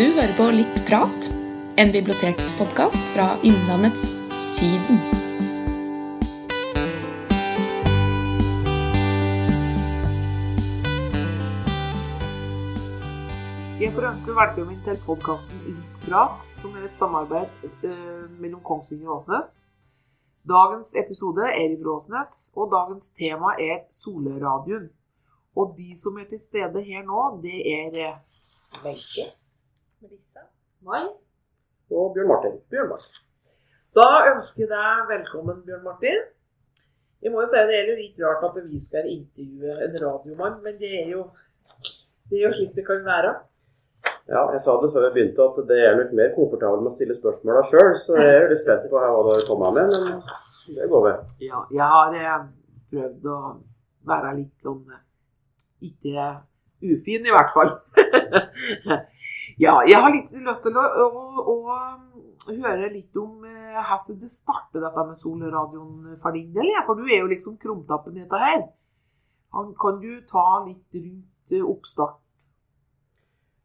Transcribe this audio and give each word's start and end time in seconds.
Du 0.00 0.06
hører 0.16 0.30
på 0.32 0.44
Litt 0.56 0.78
prat, 0.88 1.24
en 1.76 1.90
bibliotekspodkast 1.92 3.08
fra 3.12 3.26
Innlandets 3.44 4.06
Syden. 4.32 4.96
Jeg 13.82 13.90
får 13.92 14.06
ønske 14.08 14.36
velkommen 14.38 14.78
til 14.86 14.96
podkasten 15.04 15.60
Litt 15.66 15.98
prat, 16.06 16.48
som 16.56 16.78
er 16.80 16.88
et 16.88 16.96
samarbeid 16.96 17.68
eh, 17.68 18.24
mellom 18.40 18.64
Kongsvinger 18.64 19.12
og 19.12 19.18
Åsnes. 19.18 19.52
Dagens 20.48 20.94
episode 21.02 21.50
er 21.50 21.76
fra 21.82 21.98
Åsnes, 21.98 22.32
og 22.56 22.72
dagens 22.72 23.12
tema 23.20 23.52
er 23.60 23.84
Solradioen. 23.92 24.88
Og 25.60 25.76
de 25.76 25.92
som 25.92 26.16
er 26.16 26.32
til 26.32 26.40
stede 26.40 26.88
her 26.88 27.04
nå, 27.04 27.26
det 27.44 27.60
er 27.68 28.16
Wenche, 28.80 29.28
Melissa, 30.00 30.40
Mai 30.80 31.02
og 31.92 32.14
Bjørn 32.14 32.28
Martin. 32.30 32.54
Bjørn 32.72 32.88
Martin. 32.88 33.16
Da 33.98 34.06
ønsker 34.30 34.62
jeg 34.62 34.70
deg 34.70 35.10
velkommen, 35.10 35.58
Bjørn 35.66 35.82
Martin. 35.84 36.22
Jeg 37.20 37.32
må 37.34 37.42
jo 37.42 37.50
si 37.50 37.60
Det 37.68 37.76
er 37.76 37.90
jo 37.90 37.96
litt 37.98 38.22
rart 38.24 38.46
at 38.48 38.56
vi 38.64 38.80
skal 38.80 39.10
intervjue 39.12 39.74
en 39.84 39.98
radiomann, 40.04 40.56
men 40.64 40.78
det 40.80 40.92
er 41.02 41.10
jo, 41.12 41.26
det 42.30 42.40
er 42.40 42.46
jo 42.46 42.52
slik 42.56 42.72
det 42.78 42.86
kan 42.86 43.04
være. 43.04 43.34
Ja, 44.30 44.46
jeg 44.54 44.62
sa 44.64 44.78
det 44.80 44.90
før 44.94 45.04
vi 45.08 45.12
begynte 45.18 45.50
at 45.50 45.60
det 45.68 45.82
er 45.84 46.00
nok 46.00 46.16
mer 46.22 46.32
komfortabel 46.38 46.84
med 46.86 46.94
å 46.94 46.96
stille 46.96 47.18
spørsmåla 47.20 47.66
sjøl, 47.68 47.92
så 48.06 48.16
jeg 48.22 48.34
er 48.38 48.48
litt 48.54 48.62
spent 48.62 48.88
på 48.88 48.96
hva 48.96 49.12
du 49.20 49.32
har 49.34 49.46
kommet 49.50 49.80
med, 49.82 50.00
men 50.00 50.76
det 50.78 50.90
går 50.94 51.06
vel. 51.10 51.22
Ja, 51.44 51.64
jeg 51.76 51.92
har 51.98 52.20
eh, 52.22 52.42
prøvd 52.94 53.32
å 53.36 53.40
være 54.08 54.36
litt 54.40 54.64
sånn 54.64 54.96
eh, 54.96 55.04
Ikke 55.92 56.30
ufin, 56.88 57.26
i 57.26 57.36
hvert 57.36 57.52
fall. 57.52 57.76
ja, 59.60 59.76
jeg 59.88 60.00
har 60.00 60.14
litt 60.14 60.32
lyst 60.46 60.66
til 60.66 60.76
å, 60.80 60.84
å, 61.04 61.54
å 61.54 61.78
høre 62.48 62.88
litt 62.92 63.16
om 63.20 63.44
eh, 63.44 63.76
hvordan 63.76 64.20
det 64.22 64.32
startet 64.32 64.80
dette 64.80 65.06
med 65.06 65.18
Solradioen 65.20 66.18
for 66.22 66.36
din 66.36 66.52
del. 66.54 66.70
For 66.86 66.98
du 66.98 67.08
er 67.08 67.20
jo 67.22 67.30
liksom 67.30 67.58
krumtappen 67.60 68.16
i 68.16 68.24
dette 68.24 68.40
her. 68.40 68.66
Kan, 69.50 70.00
du 70.00 70.12
ta 70.30 70.62
litt 70.66 70.94
rundt 70.94 71.54
eh, 71.54 71.64
oppstart? 71.64 72.20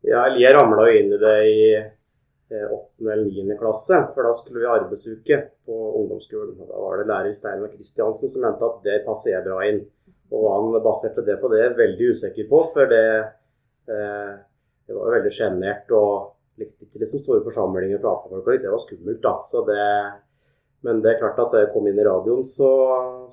Ja, 0.06 0.28
jeg 0.38 0.54
ramla 0.54 0.86
jo 0.86 0.98
inn 1.00 1.14
i 1.16 1.20
det 1.22 1.36
i 1.50 1.62
eh, 1.76 2.66
åttende 2.70 3.14
eller 3.14 3.26
niende 3.26 3.58
klasse, 3.58 4.04
for 4.14 4.28
da 4.28 4.34
skulle 4.38 4.62
vi 4.62 4.70
arbeidsuke 4.70 5.40
på 5.66 5.78
ungdomsskolen. 6.02 6.58
Da 6.60 6.82
var 6.82 7.00
det 7.02 7.08
lærer 7.10 7.38
Steinar 7.38 7.72
Kristiansen 7.74 8.30
som 8.30 8.46
mente 8.46 8.68
at 8.68 8.84
det 8.86 9.00
passer 9.08 9.34
jeg 9.34 9.46
bra 9.48 9.62
inn. 9.66 9.82
Og 10.34 10.46
han 10.50 10.84
baserte 10.84 11.24
det 11.26 11.38
på, 11.42 11.50
det 11.54 11.72
veldig 11.78 12.12
usikker 12.12 12.50
på, 12.50 12.62
for 12.74 12.90
det, 12.90 13.08
eh, 13.94 14.36
det 14.86 14.96
var 14.96 15.10
jo 15.10 15.16
veldig 15.18 15.34
sjenert 15.34 15.96
og 15.98 16.62
likte 16.62 16.86
ikke 16.86 17.02
liksom 17.02 17.24
store 17.24 17.44
forsamlinger 17.46 17.98
og 18.00 18.06
prate 18.06 18.32
med 18.32 18.46
folk, 18.46 18.62
det 18.64 18.72
var 18.72 18.84
skummelt, 18.84 19.24
da. 19.24 19.34
Så 19.50 19.64
det, 19.68 19.88
men 20.88 21.02
det 21.04 21.12
er 21.12 21.22
klart 21.24 21.42
at 21.44 21.56
da 21.56 21.64
jeg 21.64 21.74
kom 21.74 21.90
inn 21.90 22.00
i 22.00 22.06
radioen, 22.06 22.46
så, 22.48 22.70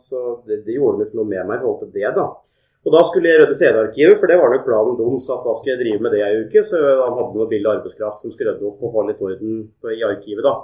så 0.01 0.23
det, 0.49 0.65
det 0.67 0.79
gjorde 0.79 1.05
nok 1.05 1.15
noe 1.19 1.29
med 1.29 1.47
meg 1.51 1.61
i 1.61 1.63
forhold 1.63 1.85
til 1.85 1.95
det, 1.99 2.11
da. 2.17 2.27
Og 2.83 2.91
da 2.91 3.01
skulle 3.07 3.31
jeg 3.31 3.39
rydde 3.39 3.55
CD-arkivet, 3.55 4.17
for 4.19 4.27
det 4.27 4.37
var 4.41 4.51
nok 4.51 4.65
planen 4.67 4.97
deres. 4.99 5.29
at 5.31 5.45
Da 5.47 5.53
skal 5.55 5.71
jeg 5.73 5.81
drive 5.85 6.03
med 6.03 6.15
det 6.17 6.23
ei 6.27 6.41
uke. 6.43 6.63
Så 6.67 6.81
han 6.83 7.15
hadde 7.15 7.39
noe 7.39 7.51
billig 7.51 7.71
arbeidskraft 7.71 8.25
som 8.25 8.33
skulle 8.33 8.57
rydde 8.57 8.71
opp 8.73 8.83
og 8.83 8.95
få 8.97 9.05
litt 9.07 9.23
orden 9.23 9.61
i 9.87 10.03
arkivet. 10.03 10.43
da. 10.43 10.55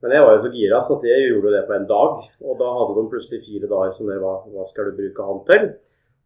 Men 0.00 0.14
jeg 0.16 0.24
var 0.24 0.32
jo 0.32 0.44
så 0.44 0.52
gira 0.54 0.80
at 0.80 1.04
jeg 1.04 1.26
gjorde 1.28 1.52
det 1.52 1.66
på 1.68 1.76
en 1.76 1.88
dag. 1.90 2.24
Og 2.48 2.56
da 2.62 2.70
hadde 2.78 2.96
de 2.96 3.10
plutselig 3.12 3.42
fire 3.44 3.68
dager 3.68 3.92
som 3.92 4.08
det 4.08 4.16
var 4.24 4.48
hva 4.48 4.64
skal 4.64 4.88
du 4.88 4.96
bruke 4.96 5.28
han 5.28 5.44
til? 5.50 5.68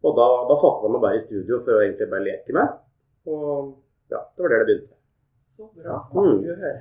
Og 0.06 0.16
da, 0.16 0.28
da 0.48 0.56
satte 0.56 0.86
de 0.86 0.94
meg 0.94 1.02
bare 1.02 1.18
i 1.18 1.24
studio 1.26 1.58
for 1.64 1.74
å 1.74 1.82
egentlig 1.82 2.10
bare 2.14 2.26
leke 2.28 2.54
med. 2.54 2.78
Og 3.26 3.74
ja, 4.10 4.22
det 4.36 4.44
var 4.44 4.52
der 4.54 4.62
det 4.62 4.68
begynte. 4.70 4.96
Så 5.40 5.68
bra. 5.74 6.00
Artig 6.04 6.50
å 6.52 6.56
høre. 6.60 6.78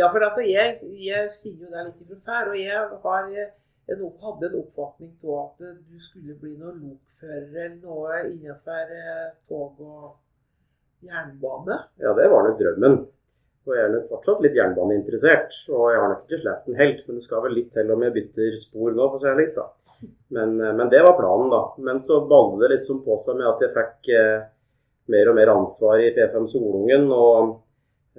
Ja, 0.00 0.08
for 0.08 0.24
altså, 0.24 0.44
jeg, 0.46 0.78
jeg 1.04 1.30
sier 1.34 1.58
jo 1.60 1.68
deg 1.68 1.90
litt 1.90 2.04
ifra 2.06 2.20
før, 2.24 2.52
og 2.54 2.60
jeg 2.60 2.76
har 3.04 3.26
en, 3.34 4.04
hadde 4.24 4.48
en 4.48 4.58
oppfatning 4.62 5.10
av 5.26 5.40
at 5.42 5.64
du 5.76 5.98
skulle 6.00 6.38
bli 6.40 6.54
noen 6.56 6.78
lokfører 6.86 7.48
eller 7.50 7.74
noe 7.82 8.20
innenfor 8.30 8.94
eh, 8.96 9.26
tog 9.50 9.82
og 9.84 11.04
jernbane. 11.04 11.76
Ja, 12.00 12.14
det 12.16 12.28
var 12.32 12.46
nok 12.46 12.60
drømmen. 12.60 13.00
Og 13.68 13.74
jeg 13.76 13.84
er 13.84 13.92
nok 13.92 14.06
fortsatt 14.08 14.40
litt 14.44 14.56
jernbaneinteressert. 14.56 15.58
Og 15.74 15.90
jeg 15.92 16.00
har 16.00 16.14
nok 16.14 16.24
ikke 16.24 16.40
sluppet 16.40 16.70
den 16.70 16.80
helt, 16.80 17.02
men 17.06 17.18
det 17.18 17.26
skal 17.26 17.44
vel 17.44 17.56
litt 17.58 17.68
til 17.74 17.92
om 17.92 18.06
jeg 18.06 18.16
bytter 18.16 18.56
spor 18.62 18.96
nå, 18.96 19.10
for 19.10 19.18
å 19.18 19.22
si 19.24 19.34
litt, 19.36 19.58
da. 19.58 19.66
Men, 20.32 20.56
eh, 20.60 20.72
men, 20.78 20.88
det 20.88 21.02
var 21.04 21.18
planen, 21.18 21.52
da. 21.52 21.60
Men 21.84 22.00
så 22.04 22.22
ballet 22.30 22.64
det 22.64 22.72
liksom 22.76 23.04
på 23.04 23.18
seg 23.20 23.36
med 23.40 23.50
at 23.50 23.66
jeg 23.66 23.74
fikk 23.76 24.10
eh, 24.16 24.48
mer 25.12 25.32
og 25.32 25.36
mer 25.38 25.52
ansvar 25.54 26.02
i 26.02 26.12
P5 26.16 26.46
Solungen. 26.50 27.10
og 27.10 27.58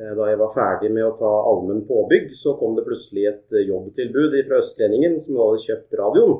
Eh, 0.01 0.13
da 0.15 0.29
jeg 0.29 0.39
var 0.39 0.53
ferdig 0.55 0.89
med 0.93 1.03
å 1.03 1.15
ta 1.19 1.29
allmenn 1.51 1.83
påbygg, 1.87 2.31
så 2.37 2.55
kom 2.59 2.77
det 2.77 2.85
plutselig 2.87 3.25
et 3.27 3.57
eh, 3.57 3.67
jobbtilbud 3.67 4.37
fra 4.47 4.61
Østlendingen 4.61 5.17
som 5.19 5.39
hadde 5.41 5.65
kjøpt 5.65 5.97
radioen. 5.99 6.37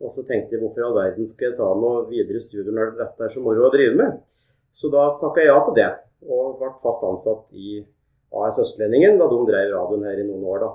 Og 0.00 0.12
så 0.12 0.24
tenkte 0.28 0.56
jeg 0.56 0.62
hvorfor 0.62 0.82
i 0.82 0.86
all 0.86 0.96
verden 0.96 1.28
skal 1.28 1.50
jeg 1.50 1.56
ta 1.58 1.70
noe 1.76 2.04
videre 2.08 2.40
studier 2.40 2.72
når 2.76 2.94
dette 3.00 3.24
er 3.24 3.32
så 3.32 3.42
moro 3.44 3.66
å 3.66 3.72
drive 3.72 3.96
med. 3.96 4.20
Så 4.72 4.92
da 4.92 5.08
takka 5.16 5.42
jeg 5.42 5.50
ja 5.50 5.56
til 5.64 5.76
det, 5.76 5.88
og 6.28 6.60
ble 6.60 6.70
fast 6.84 7.04
ansatt 7.08 7.48
i 7.56 7.80
AS 8.40 8.60
Østlendingen 8.62 9.18
da 9.20 9.26
de 9.32 9.40
drev 9.48 9.72
radioen 9.74 10.06
her 10.06 10.20
i 10.20 10.28
noen 10.28 10.46
år. 10.52 10.62
da. 10.66 10.70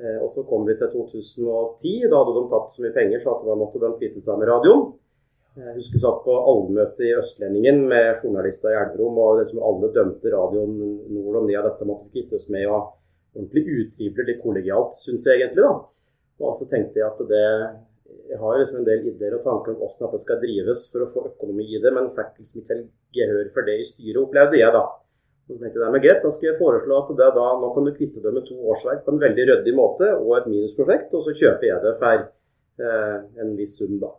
Eh, 0.00 0.18
og 0.24 0.32
så 0.32 0.46
kom 0.48 0.64
vi 0.68 0.78
til 0.80 0.90
2010. 0.96 2.08
Da 2.08 2.24
hadde 2.24 2.36
de 2.38 2.46
tapt 2.50 2.72
så 2.72 2.86
mye 2.86 2.96
penger 2.96 3.22
så 3.22 3.36
at 3.36 3.46
da 3.46 3.60
måtte 3.60 3.84
de 3.84 3.92
kvitte 4.00 4.24
seg 4.24 4.40
med 4.40 4.48
radioen. 4.48 4.88
Jeg 5.58 5.72
husker 5.74 5.96
jeg 5.96 6.02
satt 6.04 6.20
på 6.22 6.34
allmøte 6.46 7.02
i 7.02 7.14
Østlendingen 7.18 7.80
med 7.90 8.20
journalister 8.22 8.70
i 8.70 8.76
Elverum, 8.78 9.16
og 9.18 9.40
liksom 9.40 9.58
alle 9.66 9.88
dømte 9.96 10.30
radioen 10.30 10.76
nord 11.10 11.40
og 11.40 11.46
ned 11.48 11.58
av 11.58 11.66
dette 11.66 11.88
måtte 11.88 12.06
vi 12.14 12.22
oss 12.38 12.46
med. 12.54 12.68
og 12.70 12.94
Ordentlig 13.34 13.64
utrivelig, 13.82 14.36
kollegialt, 14.44 14.94
syns 14.94 15.26
jeg 15.26 15.40
egentlig. 15.40 15.66
da. 15.66 15.72
Og 16.40 16.54
så 16.56 16.68
tenkte 16.70 17.02
jeg 17.02 17.06
at 17.08 17.22
det 17.30 17.46
Jeg 18.30 18.38
har 18.38 18.56
liksom 18.58 18.80
en 18.80 18.86
del 18.86 19.04
ideer 19.06 19.36
og 19.36 19.42
tanker 19.42 19.70
om 19.70 19.76
hvordan 19.78 20.06
dette 20.06 20.18
skal 20.22 20.38
drives 20.42 20.80
for 20.90 21.04
å 21.04 21.10
få 21.10 21.20
økonomi 21.28 21.66
i 21.76 21.78
det, 21.82 21.92
men 21.94 22.08
fikk 22.14 22.40
liksom 22.40 22.62
ikke 22.62 22.78
gehør 23.14 23.50
for 23.54 23.66
det 23.66 23.76
i 23.78 23.86
styret, 23.86 24.18
opplevde 24.22 24.58
jeg 24.58 24.74
da. 24.74 24.82
Og 25.46 25.52
så 25.52 25.58
tenkte 25.60 25.78
jeg 25.78 25.84
det 25.94 26.00
er 26.00 26.04
greit, 26.06 26.24
da 26.24 26.32
skal 26.34 26.48
jeg 26.50 26.58
foreslå 26.58 26.98
at 26.98 27.12
det 27.20 27.28
da, 27.38 27.46
nå 27.62 27.70
kan 27.74 27.86
du 27.86 27.92
kvitte 27.94 28.22
det 28.24 28.32
med 28.34 28.46
to 28.48 28.58
årsverk 28.70 29.04
på 29.06 29.14
en 29.14 29.22
veldig 29.22 29.46
ryddig 29.50 29.76
måte 29.78 30.10
og 30.16 30.32
et 30.40 30.50
minusprosjekt, 30.50 31.14
og 31.14 31.22
så 31.26 31.36
kjøper 31.42 31.70
jeg 31.70 31.84
det 31.86 31.94
for 32.02 32.26
eh, 32.26 33.16
en 33.44 33.54
viss 33.58 33.78
sum, 33.78 33.94
da. 34.02 34.10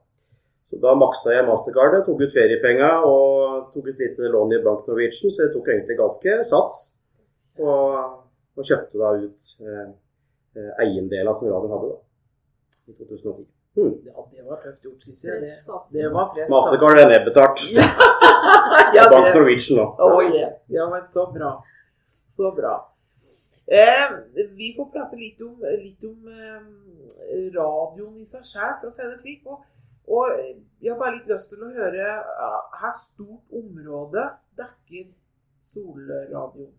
Så 0.71 0.79
da 0.79 0.93
maksa 0.95 1.33
jeg 1.35 1.47
mastercardet, 1.49 2.05
tok 2.07 2.21
ut 2.23 2.31
feriepenger 2.31 3.03
og 3.03 3.71
tok 3.73 3.89
et 3.91 3.97
lite 3.99 4.29
lån 4.31 4.53
i 4.55 4.59
Bank 4.63 4.85
Norwegian, 4.87 5.33
så 5.33 5.43
jeg 5.43 5.51
tok 5.51 5.67
egentlig 5.73 5.97
ganske 5.99 6.35
sats. 6.47 6.77
Og, 7.59 7.97
og 8.55 8.69
kjøpte 8.69 9.01
da 9.01 9.09
ut 9.19 9.49
eh, 9.67 9.89
eh 10.55 10.69
eiendeler 10.85 11.35
som 11.35 11.49
radioen 11.51 11.73
hadde 11.75 11.89
da, 11.89 11.97
i 12.87 12.95
2010. 12.95 13.43
Hmm. 13.75 13.91
Ja, 14.07 14.23
det 14.31 14.45
var 14.47 14.61
tøft 14.63 14.87
gjort, 14.87 15.03
syns 15.03 15.25
jeg. 15.27 15.43
Det, 15.43 15.57
det 15.95 16.07
var 16.15 16.31
fresk 16.31 16.53
Mastercard 16.55 17.01
er 17.03 17.11
nedbetalt. 17.11 17.65
ja, 18.95 19.05
Bank 19.11 19.27
Norwegian 19.35 19.81
nå. 19.81 19.89
Oh, 20.07 20.23
yeah. 20.23 20.55
Ja, 20.71 20.87
men 20.91 21.03
så 21.11 21.27
bra. 21.35 21.51
Så 22.31 22.51
bra. 22.55 22.77
Eh, 23.71 24.07
vi 24.55 24.71
får 24.77 24.87
prate 24.91 25.19
litt 25.19 25.43
om, 25.43 25.59
litt 25.83 26.03
om 26.07 26.31
eh, 26.31 26.63
radioen 27.55 28.17
i 28.19 28.27
seg 28.27 28.43
sjøl, 28.47 28.73
for 28.81 28.87
å 28.87 28.95
si 28.95 29.07
det 29.07 29.19
slik. 29.21 29.45
Og 29.47 29.63
og 30.11 30.37
jeg 30.81 30.91
har 30.91 30.99
bare 30.99 31.17
litt 31.19 31.31
lyst 31.31 31.53
til 31.53 31.65
å 31.65 31.71
høre 31.75 32.05
Hvor 32.75 32.93
stort 32.99 33.57
område 33.61 34.27
dekker 34.59 35.09
Solradioen? 35.71 36.71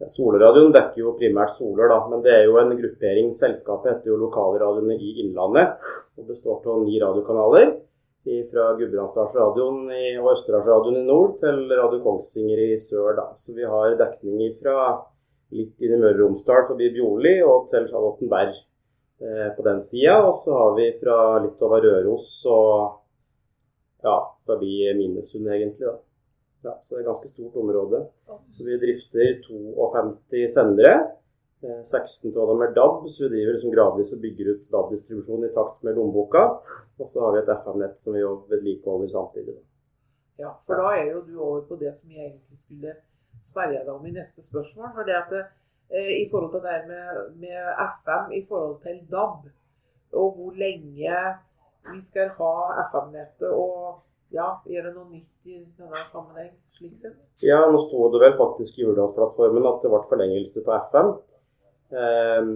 Ja, 0.00 0.08
Solradioen 0.10 0.74
dekker 0.74 1.02
jo 1.02 1.14
primært 1.18 1.52
Soler, 1.54 1.90
da, 1.92 1.98
men 2.10 2.22
det 2.24 2.32
er 2.34 2.44
jo 2.48 2.56
en 2.58 2.72
gruppering. 2.78 3.32
Selskapet 3.36 3.92
heter 3.92 4.12
jo 4.12 4.20
Lokalradioene 4.22 4.96
i 4.98 5.12
Innlandet 5.22 5.90
og 6.18 6.30
består 6.30 6.64
av 6.72 6.82
ni 6.86 6.98
radiokanaler. 7.02 7.74
Fra 8.24 8.70
Gudbrandsdalsradioen 8.78 9.90
og 10.22 10.30
Østerdalsradioen 10.32 11.02
i 11.02 11.04
nord 11.04 11.34
til 11.42 11.58
Radio 11.76 11.98
Kongsvinger 12.06 12.62
i 12.64 12.78
sør. 12.80 13.10
Da. 13.18 13.26
Så 13.36 13.52
vi 13.52 13.66
har 13.68 13.98
dekning 14.00 14.54
fra 14.56 14.78
litt 15.54 15.84
inn 15.84 15.98
i 15.98 15.98
Møre 16.00 16.16
og 16.16 16.22
Romsdal 16.22 16.64
forbi 16.70 16.88
Bjorli 16.94 17.34
og 17.44 17.68
til 17.70 17.84
Charlottenberg 17.90 18.56
på 19.18 19.62
den 19.64 19.80
sida. 19.80 20.16
Og 20.26 20.34
så 20.36 20.56
har 20.58 20.72
vi 20.76 20.88
fra 21.00 21.16
litt 21.44 21.62
over 21.62 21.84
Røros 21.84 22.28
og 22.50 24.04
ja, 24.04 24.16
forbi 24.46 24.92
Minnesund, 24.98 25.48
egentlig. 25.48 25.86
da. 25.86 25.94
Ja, 26.64 26.78
så 26.82 26.94
det 26.94 26.98
er 26.98 27.04
et 27.04 27.10
ganske 27.10 27.28
stort 27.28 27.56
område. 27.60 28.06
Så 28.56 28.64
vi 28.64 28.78
drifter 28.80 29.40
52 29.44 30.48
sendere. 30.52 30.94
16 31.64 32.30
eh, 32.30 32.38
av 32.40 32.50
dem 32.50 32.62
er 32.64 32.72
DAB, 32.76 33.04
så 33.08 33.24
vi 33.24 33.30
driver 33.34 33.56
liksom 33.56 33.72
gradvis 33.72 34.12
og 34.16 34.20
bygger 34.20 34.50
ut 34.52 34.70
DAB-distribusjon 34.72 35.46
i 35.46 35.52
takt 35.52 35.84
med 35.84 35.96
lommeboka. 35.96 36.44
Og 37.00 37.08
så 37.08 37.24
har 37.24 37.34
vi 37.34 37.42
et 37.42 37.52
FM-nett 37.56 38.00
som 38.00 38.16
vi 38.16 38.24
vedlikeholder 38.52 39.12
samtidig. 39.12 39.56
Ja, 40.40 40.54
for 40.66 40.80
da 40.80 40.92
er 40.96 41.12
jo 41.12 41.20
du 41.24 41.36
over 41.38 41.60
på 41.68 41.78
det 41.80 41.92
som 41.96 42.12
jeg 42.12 42.26
egentlig 42.30 42.60
skulle 42.60 42.96
sperre 43.44 43.84
deg 43.84 43.92
om 43.92 44.04
i 44.08 44.12
neste 44.16 44.44
spørsmål. 44.44 44.92
For 44.96 45.08
det 45.08 45.16
at 45.20 45.32
det, 45.32 45.44
Eh, 45.44 45.63
i 45.92 46.24
forhold 46.30 46.54
til 46.54 46.62
det 46.64 46.78
med, 46.88 47.18
med, 47.42 47.58
FM 47.84 48.32
i 48.34 48.40
forhold 48.48 48.78
til 48.82 49.02
DAB. 49.10 49.50
Og 50.14 50.28
hvor 50.36 50.56
lenge 50.58 51.18
vi 51.92 52.00
skal 52.02 52.32
ha 52.38 52.54
FM-nettet. 52.88 53.50
Og 53.52 54.00
ja, 54.34 54.48
gjøre 54.66 54.94
noe 54.94 55.10
nytt 55.12 55.50
i 55.50 55.60
denne 55.60 56.06
sammenheng, 56.08 56.54
slik 56.74 56.96
sett. 56.98 57.18
Ja, 57.44 57.60
nå 57.70 57.78
sto 57.82 58.08
det 58.12 58.22
vel 58.22 58.38
faktisk 58.38 58.80
i 58.80 58.86
Hurdalsplattformen 58.88 59.68
at 59.70 59.84
det 59.84 59.92
ble 59.92 60.00
forlengelse 60.08 60.64
på 60.66 60.78
FM. 60.88 61.12
Eh, 61.94 62.48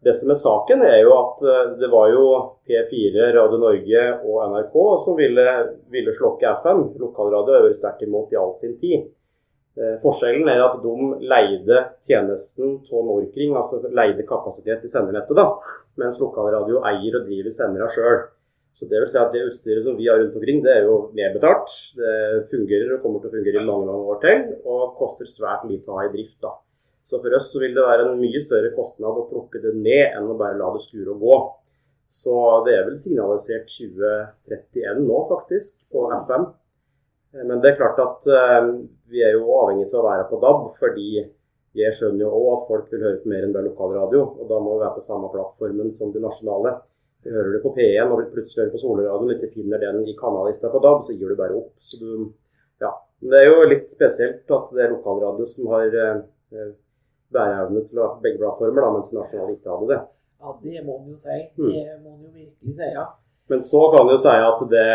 det 0.00 0.14
som 0.16 0.32
er 0.32 0.38
saken, 0.40 0.84
er 0.86 1.02
jo 1.02 1.12
at 1.18 1.42
eh, 1.44 1.72
det 1.82 1.90
var 1.92 2.08
jo 2.14 2.24
P4, 2.68 3.26
Radio 3.36 3.60
Norge 3.60 4.04
og 4.24 4.38
NRK 4.54 4.76
som 5.04 5.18
ville, 5.18 5.46
ville 5.92 6.16
slokke 6.16 6.54
FM. 6.62 6.86
Lokalradio 7.02 7.58
har 7.58 7.66
vært 7.68 7.80
sterkt 7.82 8.06
imot 8.06 8.32
i 8.32 8.40
all 8.40 8.54
sin 8.56 8.78
tid. 8.80 9.10
Eh, 9.78 9.96
forskjellen 10.02 10.48
er 10.50 10.64
at 10.64 10.80
de 10.82 10.94
leide 11.30 11.78
tjenesten 12.06 12.80
av 12.90 13.06
Norkring, 13.06 13.54
altså 13.54 13.78
leide 13.86 14.26
kapasitet 14.26 14.82
i 14.84 14.90
sendernettet, 14.90 15.36
da, 15.38 15.46
mens 16.00 16.18
lokalradio 16.22 16.82
eier 16.90 17.20
og 17.20 17.28
driver 17.28 17.54
sendere 17.54 17.90
sjøl. 17.94 18.24
Så 18.80 18.88
det 18.88 19.02
vil 19.02 19.10
si 19.12 19.20
at 19.20 19.30
det 19.34 19.44
utstyret 19.44 19.84
som 19.84 19.96
vi 19.98 20.08
har 20.08 20.18
rundt 20.18 20.36
omkring, 20.38 20.62
det 20.64 20.72
er 20.72 20.86
jo 20.88 20.96
nedbetalt. 21.16 21.68
Det 22.00 22.48
fungerer 22.48 22.94
og 22.96 23.02
kommer 23.04 23.20
til 23.20 23.28
å 23.28 23.34
fungere 23.34 23.60
i 23.60 23.68
mange 23.68 23.86
mange 23.90 24.14
år 24.14 24.20
til, 24.24 24.44
og 24.64 24.94
koster 24.96 25.28
svært 25.28 25.66
lite 25.68 25.92
å 25.92 25.98
ha 25.98 26.06
i 26.08 26.12
drift. 26.14 26.38
da. 26.40 26.54
Så 27.04 27.20
for 27.20 27.36
oss 27.36 27.50
så 27.52 27.60
vil 27.60 27.74
det 27.76 27.84
være 27.84 28.06
en 28.08 28.20
mye 28.20 28.40
større 28.40 28.70
kostnad 28.72 29.18
å 29.20 29.26
plukke 29.28 29.60
det 29.60 29.74
ned 29.76 30.16
enn 30.16 30.30
å 30.32 30.38
bare 30.40 30.58
la 30.58 30.70
det 30.72 30.80
skure 30.86 31.12
og 31.12 31.24
gå. 31.26 31.38
Så 32.10 32.34
det 32.66 32.74
er 32.78 32.88
vel 32.88 32.96
signalisert 32.98 33.68
2031 33.70 35.04
nå, 35.04 35.18
faktisk, 35.30 35.84
på 35.92 36.08
FM. 36.24 36.48
Men 37.36 37.60
det 37.62 37.72
er 37.72 37.78
klart 37.78 38.00
at 38.02 38.26
uh, 38.26 38.70
vi 39.10 39.22
er 39.22 39.36
jo 39.36 39.50
avhengig 39.60 39.88
av 39.92 40.00
å 40.00 40.08
være 40.08 40.26
på 40.30 40.40
DAB, 40.42 40.64
fordi 40.78 41.10
jeg 41.78 41.94
skjønner 41.94 42.24
jo 42.24 42.30
òg 42.34 42.48
at 42.56 42.66
folk 42.66 42.88
vil 42.90 43.04
høre 43.06 43.20
på 43.22 43.30
mer 43.30 43.46
enn 43.46 43.52
bare 43.54 43.68
lokalradio. 43.68 44.22
Og 44.42 44.48
da 44.50 44.58
må 44.58 44.74
vi 44.74 44.82
være 44.82 44.96
på 44.96 45.04
samme 45.04 45.30
plattformen 45.30 45.92
som 45.94 46.10
de 46.14 46.22
nasjonale. 46.22 46.74
Du 47.22 47.30
hører 47.30 47.52
det 47.54 47.62
på 47.62 47.72
P1 47.76 48.10
og 48.10 48.18
vil 48.22 48.30
plutselig 48.32 48.64
høre 48.64 48.74
på 48.74 48.80
Solradioen 48.80 49.28
og 49.28 49.34
ikke 49.36 49.52
finner 49.54 49.82
den 49.82 50.02
i 50.08 50.16
kanallista 50.18 50.70
på 50.72 50.80
DAB, 50.82 51.02
så 51.06 51.14
gir 51.14 51.30
du 51.30 51.38
bare 51.38 51.58
opp. 51.58 51.72
Så 51.78 52.00
du, 52.00 52.30
ja. 52.82 52.94
Det 53.20 53.42
er 53.42 53.50
jo 53.50 53.66
litt 53.68 53.92
spesielt 53.92 54.54
at 54.56 54.70
det 54.74 54.86
er 54.86 54.94
lokalradio 54.94 55.46
som 55.46 55.68
har 55.74 55.98
uh, 56.00 56.70
bæreevne 57.30 57.84
til 57.86 58.00
å 58.00 58.06
ha 58.06 58.14
begge 58.24 58.40
plattformer, 58.40 58.82
da, 58.82 58.92
mens 58.96 59.12
nasjonale 59.14 59.58
ikke 59.58 59.74
hadde 59.74 59.90
det. 59.92 60.00
Ja, 60.40 60.54
det 60.64 60.84
må 60.86 60.96
en 60.96 61.10
jo 61.12 61.20
si. 61.20 61.36
Det 61.60 61.98
må 62.00 62.14
en 62.16 62.24
jo 62.24 62.32
virkelig 62.32 62.76
si, 62.78 62.88
ja. 62.96 63.04
Men 63.50 63.62
så 63.66 63.80
kan 63.90 64.06
du 64.06 64.14
si 64.18 64.30
at 64.30 64.60
det, 64.70 64.90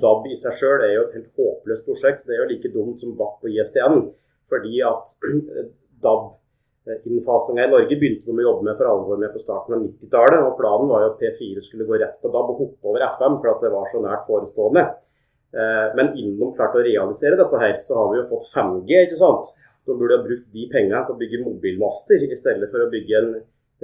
DAB 0.00 0.28
i 0.32 0.36
seg 0.40 0.56
sjøl 0.56 0.86
er 0.86 0.94
jo 0.94 1.02
et 1.04 1.16
helt 1.18 1.40
håpløst 1.40 1.84
prosjekt. 1.84 2.22
Det 2.24 2.32
er 2.32 2.40
jo 2.40 2.50
like 2.54 2.70
dumt 2.72 3.02
som 3.02 3.12
VAP 3.18 3.44
og 3.44 3.50
ISDN. 3.52 3.98
Fordi 4.48 4.78
at 4.88 5.12
DAB-innfasinga 6.06 7.66
i 7.66 7.72
Norge 7.74 7.98
begynte 8.00 8.30
de 8.30 8.40
å 8.40 8.46
jobbe 8.46 8.68
med 8.70 8.78
for 8.78 8.88
alvor 8.88 9.20
med 9.20 9.34
på 9.34 9.42
starten 9.42 9.76
av 9.76 9.82
90-tallet. 9.84 10.46
Og 10.48 10.56
planen 10.60 10.88
var 10.94 11.04
jo 11.04 11.10
at 11.12 11.20
P4 11.20 11.64
skulle 11.66 11.88
gå 11.90 11.98
rett 12.00 12.16
på 12.22 12.30
DAB 12.32 12.54
og 12.54 12.62
hoppe 12.62 12.88
over 12.88 13.04
FM, 13.10 13.36
for 13.42 13.52
at 13.52 13.66
det 13.66 13.72
var 13.74 13.90
så 13.92 14.00
nært 14.04 14.24
forestående. 14.30 14.84
Eh, 15.54 15.88
men 15.98 16.14
innen 16.16 16.38
de 16.40 16.48
klarte 16.56 16.80
å 16.80 16.86
realisere 16.86 17.36
dette 17.38 17.60
her, 17.60 17.74
så 17.84 17.98
har 17.98 18.08
vi 18.14 18.22
jo 18.22 18.30
fått 18.30 18.48
5G, 18.54 19.02
ikke 19.06 19.18
sant. 19.20 19.50
De 19.84 19.92
burde 19.92 20.16
ha 20.16 20.24
brukt 20.24 20.48
de 20.56 20.64
pengene 20.72 21.02
på 21.04 21.12
å 21.12 21.20
bygge 21.20 21.42
mobilmaster, 21.44 22.24
i 22.24 22.40
stedet 22.40 22.70
for 22.72 22.86
å 22.86 22.88
bygge 22.94 23.20
en, 23.20 23.34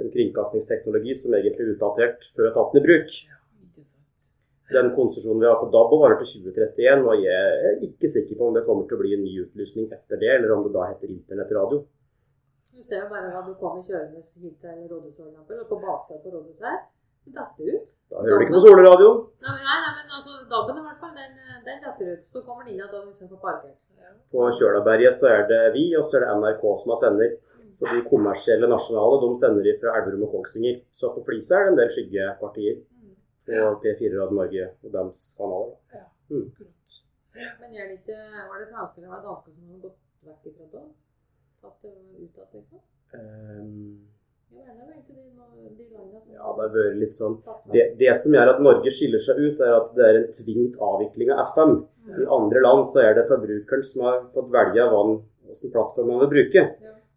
en 0.01 0.09
kringkastingsteknologi 0.09 1.13
som 1.21 1.37
egentlig 1.37 1.67
er 1.67 1.75
utdatert 1.75 2.25
før 2.33 2.49
tatt 2.57 2.73
den 2.73 2.81
i 2.81 2.87
bruk. 2.89 3.21
Den 4.71 4.91
konsesjonen 4.95 5.41
vi 5.43 5.49
har 5.49 5.57
på 5.59 5.69
DAB 5.73 5.95
varer 6.01 6.19
til 6.21 6.29
2031, 6.47 7.07
og 7.11 7.23
jeg 7.25 7.55
er 7.69 7.81
ikke 7.87 8.11
sikker 8.15 8.39
på 8.39 8.47
om 8.49 8.55
det 8.55 8.65
kommer 8.67 8.87
til 8.87 8.97
å 8.97 9.01
bli 9.01 9.15
en 9.17 9.25
ny 9.25 9.33
utlysning 9.43 9.89
etter 9.91 10.21
det, 10.21 10.31
eller 10.37 10.55
om 10.55 10.63
det 10.65 10.73
da 10.75 10.87
heter 10.91 11.11
internettradio. 11.11 11.81
Du 12.71 12.81
ser 12.87 13.03
jo 13.03 13.09
bare 13.11 13.29
da 13.33 13.43
du 13.45 13.53
kommer 13.59 13.83
kjørende 13.83 14.23
hit 14.23 14.57
til 14.63 14.83
rådhuset, 14.91 15.33
og 15.37 15.67
på 15.69 15.79
baksida 15.83 16.21
på 16.23 16.33
rådhuset 16.35 16.65
her, 16.69 16.79
det 17.27 17.35
detter 17.37 17.75
ut. 17.75 17.87
Da 18.11 18.23
hører 18.25 18.41
du 18.41 18.45
ikke 18.47 18.57
på 18.57 18.63
solradioen. 18.65 19.19
Nei, 19.45 19.55
nei, 19.67 19.77
nei, 19.83 19.91
men 19.99 20.17
altså, 20.17 20.39
DAB-en 20.51 20.81
i 20.81 20.85
hvert 20.87 21.03
fall, 21.03 21.13
den, 21.19 21.37
den 21.67 21.85
detter 21.85 22.15
ut. 22.15 22.25
Så 22.27 22.43
kommer 22.43 22.65
den 22.65 22.73
inn 22.73 22.81
igjen 22.81 22.91
da 22.91 23.03
du 23.05 23.31
får 23.35 23.39
parkert. 23.43 23.77
På 24.31 24.47
Kjølaberget 24.57 25.15
så 25.15 25.29
er 25.29 25.45
det 25.51 25.61
vi, 25.75 25.85
og 25.99 26.03
så 26.07 26.19
er 26.19 26.25
det 26.25 26.35
NRK 26.41 26.63
som 26.81 26.93
har 26.93 26.99
sender. 27.03 27.35
Så 27.71 27.87
de 27.87 28.01
kommersielle 28.09 28.67
nasjonale 28.67 29.19
de 29.21 29.29
sender 29.39 29.63
de 29.63 29.75
fra 29.79 29.93
Elverum 29.99 30.25
og 30.27 30.33
Kongsvinger. 30.35 30.81
Så 30.91 31.11
på 31.15 31.23
Flisa 31.27 31.59
er 31.59 31.69
det 31.69 31.71
en 31.71 31.79
del 31.79 31.93
skyggepartier 31.93 32.81
på 33.51 33.75
P4 33.83 34.13
Radio 34.15 34.39
Norge 34.39 34.71
og 34.83 34.95
deres 34.95 35.27
kanaler. 35.37 35.75
Ja, 35.95 36.07
Mm. 36.31 36.47
Men 37.59 37.73
gjør 37.75 37.89
det 37.89 37.97
ikke 37.99 38.17
Var 38.49 38.57
det 38.59 38.67
svensker 38.69 39.03
eller 39.03 39.23
dansker 39.25 39.51
som 39.51 39.67
hadde 39.67 39.81
gått 39.85 39.99
vekk 40.27 40.43
fra 40.55 40.65
da? 40.71 40.83
Tatt 41.61 41.77
det 41.83 41.93
ut 42.23 42.39
av 42.41 42.55
liksom? 42.55 42.81
Um, 43.11 44.07
ja, 44.51 44.61
det 44.67 44.75
har 46.39 46.59
vært 46.59 46.97
litt 46.99 47.15
sånn 47.15 47.37
det, 47.73 47.83
det 47.99 48.13
som 48.19 48.35
gjør 48.35 48.53
at 48.53 48.61
Norge 48.63 48.91
skiller 48.91 49.21
seg 49.23 49.39
ut, 49.39 49.59
er 49.63 49.75
at 49.77 49.91
det 49.95 50.07
er 50.07 50.19
en 50.21 50.29
tvingt 50.35 50.79
avvikling 50.87 51.31
av 51.35 51.51
FM. 51.51 51.75
I 52.21 52.27
andre 52.37 52.63
land 52.65 52.83
så 52.87 53.03
er 53.05 53.15
det 53.15 53.27
forbrukeren 53.29 53.85
som 53.87 54.07
har 54.07 54.17
fått 54.33 54.49
velge 54.55 54.87
hvilken 54.91 55.73
plattform 55.75 56.11
man 56.11 56.23
vil 56.23 56.31
bruke. 56.35 56.65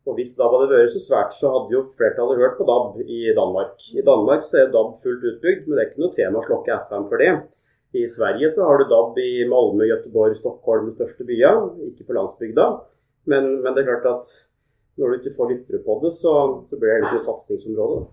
Og 0.05 0.19
hvis 0.19 0.35
DAB 0.37 0.53
hadde 0.53 0.69
vært 0.69 0.93
så 0.93 1.01
svært, 1.01 1.33
så 1.33 1.51
hadde 1.53 1.73
jo 1.73 1.83
flertallet 1.97 2.41
hørt 2.43 2.59
på 2.59 2.67
DAB 2.69 2.99
i 3.09 3.21
Danmark. 3.37 3.87
I 3.97 4.05
Danmark 4.05 4.45
så 4.45 4.61
er 4.61 4.73
DAB 4.73 4.99
fullt 5.01 5.25
utbygd, 5.31 5.65
men 5.65 5.79
det 5.79 5.83
er 5.85 5.91
ikke 5.91 6.03
noe 6.05 6.17
tema 6.17 6.43
å 6.43 6.49
slokke 6.49 6.77
FM 6.91 7.07
for 7.09 7.25
det. 7.25 7.31
I 7.95 8.03
Sverige 8.11 8.51
så 8.53 8.67
har 8.69 8.83
du 8.83 8.91
DAB 8.91 9.21
i 9.23 9.47
Malmö, 9.49 9.87
Göteborg, 9.89 10.37
Stockholm, 10.41 10.91
de 10.91 10.97
største 10.97 11.25
byene, 11.25 11.89
ikke 11.89 12.09
på 12.11 12.19
landsbygda. 12.19 12.67
Men, 13.33 13.49
men 13.65 13.73
det 13.73 13.85
er 13.85 13.89
klart 13.95 14.11
at 14.11 14.29
når 15.01 15.11
du 15.11 15.19
ikke 15.19 15.35
får 15.39 15.51
lyttere 15.55 15.81
på 15.87 15.99
det, 16.05 16.13
så, 16.13 16.35
så 16.69 16.79
blir 16.79 16.93
det 16.93 17.01
egentlig 17.01 17.23
et 17.23 17.29
satsingsområde. 17.31 18.05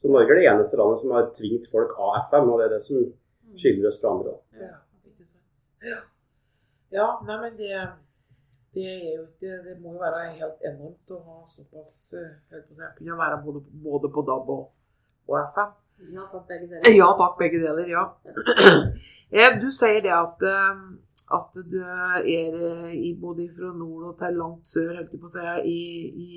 Så 0.00 0.10
Norge 0.10 0.34
er 0.34 0.40
det 0.40 0.50
eneste 0.50 0.80
landet 0.80 0.98
som 1.02 1.14
har 1.14 1.30
tvingt 1.36 1.70
folk 1.70 1.94
av 2.00 2.22
FM, 2.26 2.50
og 2.50 2.58
det 2.58 2.66
er 2.66 2.74
det 2.74 2.84
som 2.84 3.04
skiller 3.60 3.90
oss 3.90 4.00
fra 4.02 4.14
andre. 4.16 4.36
Ja. 4.58 4.76
Ja, 5.90 5.98
ja 6.96 7.08
nei, 7.28 7.36
men 7.44 7.58
det, 7.60 7.84
det 8.74 8.86
er 8.86 9.14
jo 9.16 9.22
ikke 9.26 9.56
Det 9.66 9.76
må 9.82 9.92
jo 9.96 10.00
være 10.02 10.26
helt 10.38 10.66
enormt 10.70 11.14
å 11.14 11.18
ha 11.26 11.38
såpass 11.50 11.94
eh, 12.18 12.34
si, 12.54 12.90
Kunne 12.98 13.18
være 13.18 13.38
både, 13.44 13.62
både 13.86 14.10
på 14.14 14.22
DAB 14.28 14.52
og, 14.54 14.66
og 15.28 15.38
FM. 15.42 15.72
Ja, 16.14 16.26
takk, 16.32 16.44
begge 16.48 16.68
deler. 16.70 16.90
Ja 16.96 17.08
takk, 17.18 17.38
begge 17.40 17.62
deler. 17.64 17.90
Ja. 17.90 18.04
Eh, 19.30 19.52
Du 19.62 19.68
sier 19.70 20.00
det 20.02 20.10
at, 20.10 20.40
eh, 20.42 20.78
at 21.36 21.58
du 21.70 21.76
er 21.86 22.24
i, 22.26 23.12
både 23.14 23.44
fra 23.54 23.68
nord 23.78 24.08
og 24.08 24.16
til 24.18 24.38
langt 24.40 24.66
sør 24.66 24.96
helt 24.96 25.12
jeg 25.12 25.20
på 25.22 25.30
si, 25.30 25.44
i, 25.70 25.82
i 26.26 26.30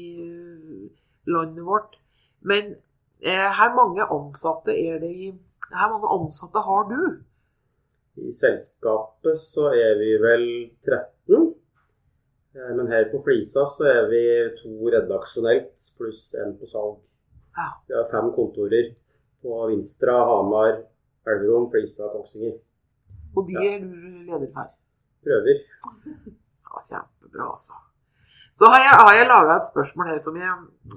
landet 1.26 1.66
vårt. 1.66 1.98
Men 2.46 2.76
hvor 3.24 3.74
mange 3.80 4.06
ansatte 4.14 4.76
er 4.78 5.00
det 5.02 5.10
i 5.10 5.32
Hvor 5.72 5.90
mange 5.96 6.12
ansatte 6.20 6.62
har 6.68 6.86
du? 6.92 7.00
I 8.22 8.30
selskapet 8.30 9.42
så 9.42 9.72
er 9.74 9.98
vi 9.98 10.12
vel 10.22 10.46
13. 10.86 11.13
Eh, 12.56 12.76
Men 12.76 12.88
her 12.88 13.10
på 13.12 13.22
Flisa 13.26 13.66
så 13.66 13.88
er 13.90 14.10
vi 14.12 14.24
to 14.62 14.72
redaksjonelt 14.94 15.88
pluss 15.98 16.34
en 16.42 16.58
på 16.60 16.70
salg. 16.70 17.00
Ja. 17.58 17.70
Vi 17.88 17.96
har 17.98 18.10
fem 18.12 18.30
kontorer 18.36 18.92
på 19.42 19.68
Vinstra, 19.70 20.18
Hamar, 20.30 20.84
Elverum, 21.28 21.70
Flisa 21.72 22.08
og 22.08 22.20
Kongsvinger. 22.20 22.60
Og 23.36 23.48
de 23.48 23.58
er 23.58 23.80
du 23.82 23.90
leder 24.30 24.50
for? 24.54 24.70
Prøver. 25.26 25.58
Ja, 26.74 26.80
kjempebra, 26.82 27.52
altså. 27.52 27.76
Så 28.58 28.66
har 28.66 28.80
jeg, 28.82 28.94
har 29.06 29.14
jeg 29.14 29.28
laga 29.30 29.58
et 29.60 29.68
spørsmål 29.68 30.08
her 30.10 30.20
som 30.22 30.38
jeg, 30.42 30.54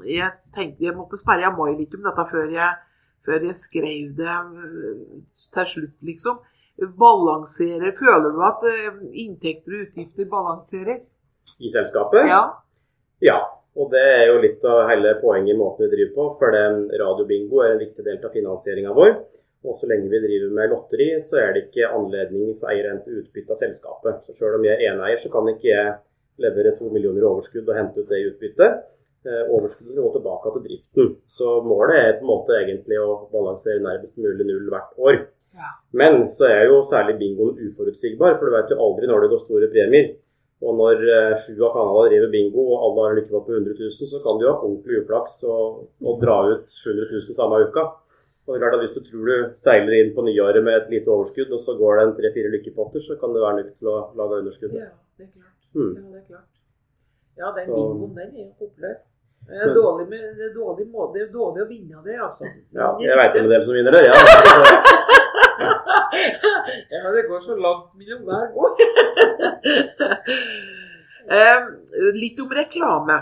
jeg 0.09 0.31
tenkte 0.57 0.85
jeg 0.85 0.97
måtte 0.97 1.19
sperre. 1.21 1.43
Jeg 1.45 1.53
må 1.53 1.67
litt 1.69 1.93
om 1.99 2.07
dette 2.07 2.25
før 2.31 2.47
jeg, 2.53 2.79
før 3.27 3.45
jeg 3.45 3.57
skrev 3.61 4.15
det 4.17 4.37
øh, 4.63 5.03
til 5.53 5.69
slutt, 5.73 5.99
liksom. 6.11 6.39
Balanserer 7.01 7.93
Føler 7.97 8.33
du 8.33 8.41
at 8.45 8.65
øh, 8.73 9.03
inntekter 9.13 9.77
og 9.77 9.85
utgifter 9.87 10.29
balanserer? 10.33 10.99
I 11.61 11.71
selskapet? 11.73 12.27
Ja. 12.31 12.43
Ja, 13.25 13.39
og 13.77 13.93
det 13.93 14.03
er 14.03 14.27
jo 14.31 14.41
litt 14.43 14.65
av 14.69 14.87
hele 14.91 15.15
poenget 15.21 15.55
i 15.55 15.59
måten 15.59 15.87
vi 15.87 15.93
driver 15.95 16.15
på. 16.17 16.27
For 16.41 16.57
radiobingo 17.03 17.63
er 17.65 17.75
en 17.75 17.83
viktig 17.83 18.05
del 18.05 18.19
av 18.25 18.35
finansieringa 18.35 18.95
vår. 18.97 19.15
Og 19.67 19.75
så 19.75 19.89
lenge 19.91 20.11
vi 20.13 20.21
driver 20.23 20.53
med 20.55 20.71
lotteri, 20.71 21.09
så 21.23 21.41
er 21.43 21.55
det 21.55 21.65
ikke 21.67 21.89
anledning 21.97 22.53
for 22.61 22.71
eier 22.71 22.87
å 22.87 22.93
hente 22.95 23.15
utbytte 23.23 23.55
av 23.55 23.59
selskapet. 23.59 24.27
Så 24.27 24.37
selv 24.39 24.59
om 24.61 24.67
jeg 24.67 24.77
er 24.77 24.93
eneeier, 24.93 25.19
så 25.23 25.31
kan 25.33 25.49
ikke 25.51 25.71
jeg 25.71 25.95
levere 26.45 26.75
to 26.77 26.91
millioner 26.93 27.25
i 27.25 27.31
overskudd 27.31 27.67
og 27.73 27.79
hente 27.79 28.05
ut 28.05 28.13
det 28.13 28.21
i 28.21 28.29
utbytte. 28.29 28.69
Eh, 29.27 29.43
Overskuddet 29.57 29.97
går 29.99 30.13
tilbake 30.19 30.53
til 30.55 30.65
driften. 30.69 31.09
Så 31.27 31.57
målet 31.67 31.97
er 31.99 32.13
på 32.19 32.27
en 32.27 32.31
måte 32.31 32.59
egentlig 32.61 33.01
å 33.03 33.25
balansere 33.33 33.83
nærmest 33.83 34.21
mulig 34.21 34.47
null 34.47 34.69
hvert 34.71 35.01
år. 35.03 35.19
Ja. 35.57 35.73
Men 35.97 36.29
så 36.31 36.51
er 36.53 36.69
jo 36.69 36.83
særlig 36.87 37.17
bingoen 37.19 37.57
uforutsigbar, 37.57 38.37
for 38.37 38.47
du 38.47 38.55
vet 38.55 38.71
jo 38.71 38.79
aldri 38.87 39.09
når 39.11 39.25
det 39.25 39.33
går 39.33 39.43
store 39.47 39.71
premier. 39.73 40.13
Og 40.65 40.73
når 40.79 41.03
eh, 41.05 41.35
sju 41.43 41.59
av 41.67 41.75
kanalene 41.75 42.09
driver 42.15 42.31
bingo 42.33 42.63
og 42.73 42.85
alle 42.87 43.03
har 43.05 43.11
en 43.13 43.19
lykkepott 43.21 43.45
på 43.49 43.57
100 43.59 43.75
000, 43.77 44.09
så 44.13 44.21
kan 44.25 44.39
du 44.41 44.47
ha 44.49 44.55
ordentlig 44.57 45.03
uflaks 45.03 45.35
og, 45.53 45.83
og 46.09 46.15
dra 46.23 46.37
ut 46.49 46.71
700 46.73 47.11
000 47.13 47.37
samme 47.37 47.59
uka. 47.69 47.85
Og 48.47 48.55
det 48.55 48.57
er 48.57 48.63
klart 48.63 48.77
at 48.79 48.83
Hvis 48.87 48.95
du 48.97 49.01
tror 49.05 49.27
du 49.29 49.59
seiler 49.59 49.95
inn 49.99 50.15
på 50.17 50.23
nyåret 50.25 50.63
med 50.65 50.79
et 50.79 50.89
lite 50.95 51.11
overskudd, 51.13 51.51
og 51.53 51.61
så 51.61 51.75
går 51.77 51.99
det 51.99 52.05
en 52.07 52.15
tre-fire 52.21 52.53
lykkepotter, 52.55 53.03
så 53.05 53.19
kan 53.21 53.35
du 53.35 53.41
være 53.43 53.59
nødt 53.59 53.73
til 53.81 53.91
å 53.91 53.97
lage 54.17 54.39
underskudd. 54.41 54.73
ja, 54.81 54.89
det 55.19 55.27
er 55.27 55.33
klart. 55.35 55.53
Mm. 55.75 55.93
Ja, 55.93 56.07
det 56.15 56.21
er 56.23 56.27
klart. 56.31 56.49
Ja, 57.37 57.47
den 57.53 57.65
Så- 57.67 57.75
bingoen, 57.77 58.15
den 58.17 58.31
er 58.33 58.45
jo 58.47 58.53
populær. 58.65 58.97
Det 59.47 59.59
er 59.63 59.75
dårlig, 59.75 60.09
med, 60.11 60.23
det 60.39 60.45
er 60.49 60.55
dårlig, 60.55 60.85
må- 60.91 61.11
det 61.15 61.21
er 61.23 61.29
dårlig 61.35 61.61
å 61.63 61.69
vinne 61.69 62.01
det, 62.07 62.17
altså. 62.19 62.45
Ja, 62.75 62.89
jeg 62.99 63.19
veit 63.21 63.37
om 63.37 63.45
en 63.45 63.53
del 63.53 63.63
som 63.63 63.75
vinner 63.77 63.93
det. 63.93 64.03
Ja. 64.09 64.15
ja, 66.91 67.13
det 67.15 67.25
går 67.29 67.41
så 67.45 67.57
langt 67.61 67.95
mellom 67.99 68.27
hver 68.27 68.51
gang. 68.57 68.73
Eh, 71.27 71.63
litt 72.15 72.39
om 72.39 72.53
reklame. 72.55 73.17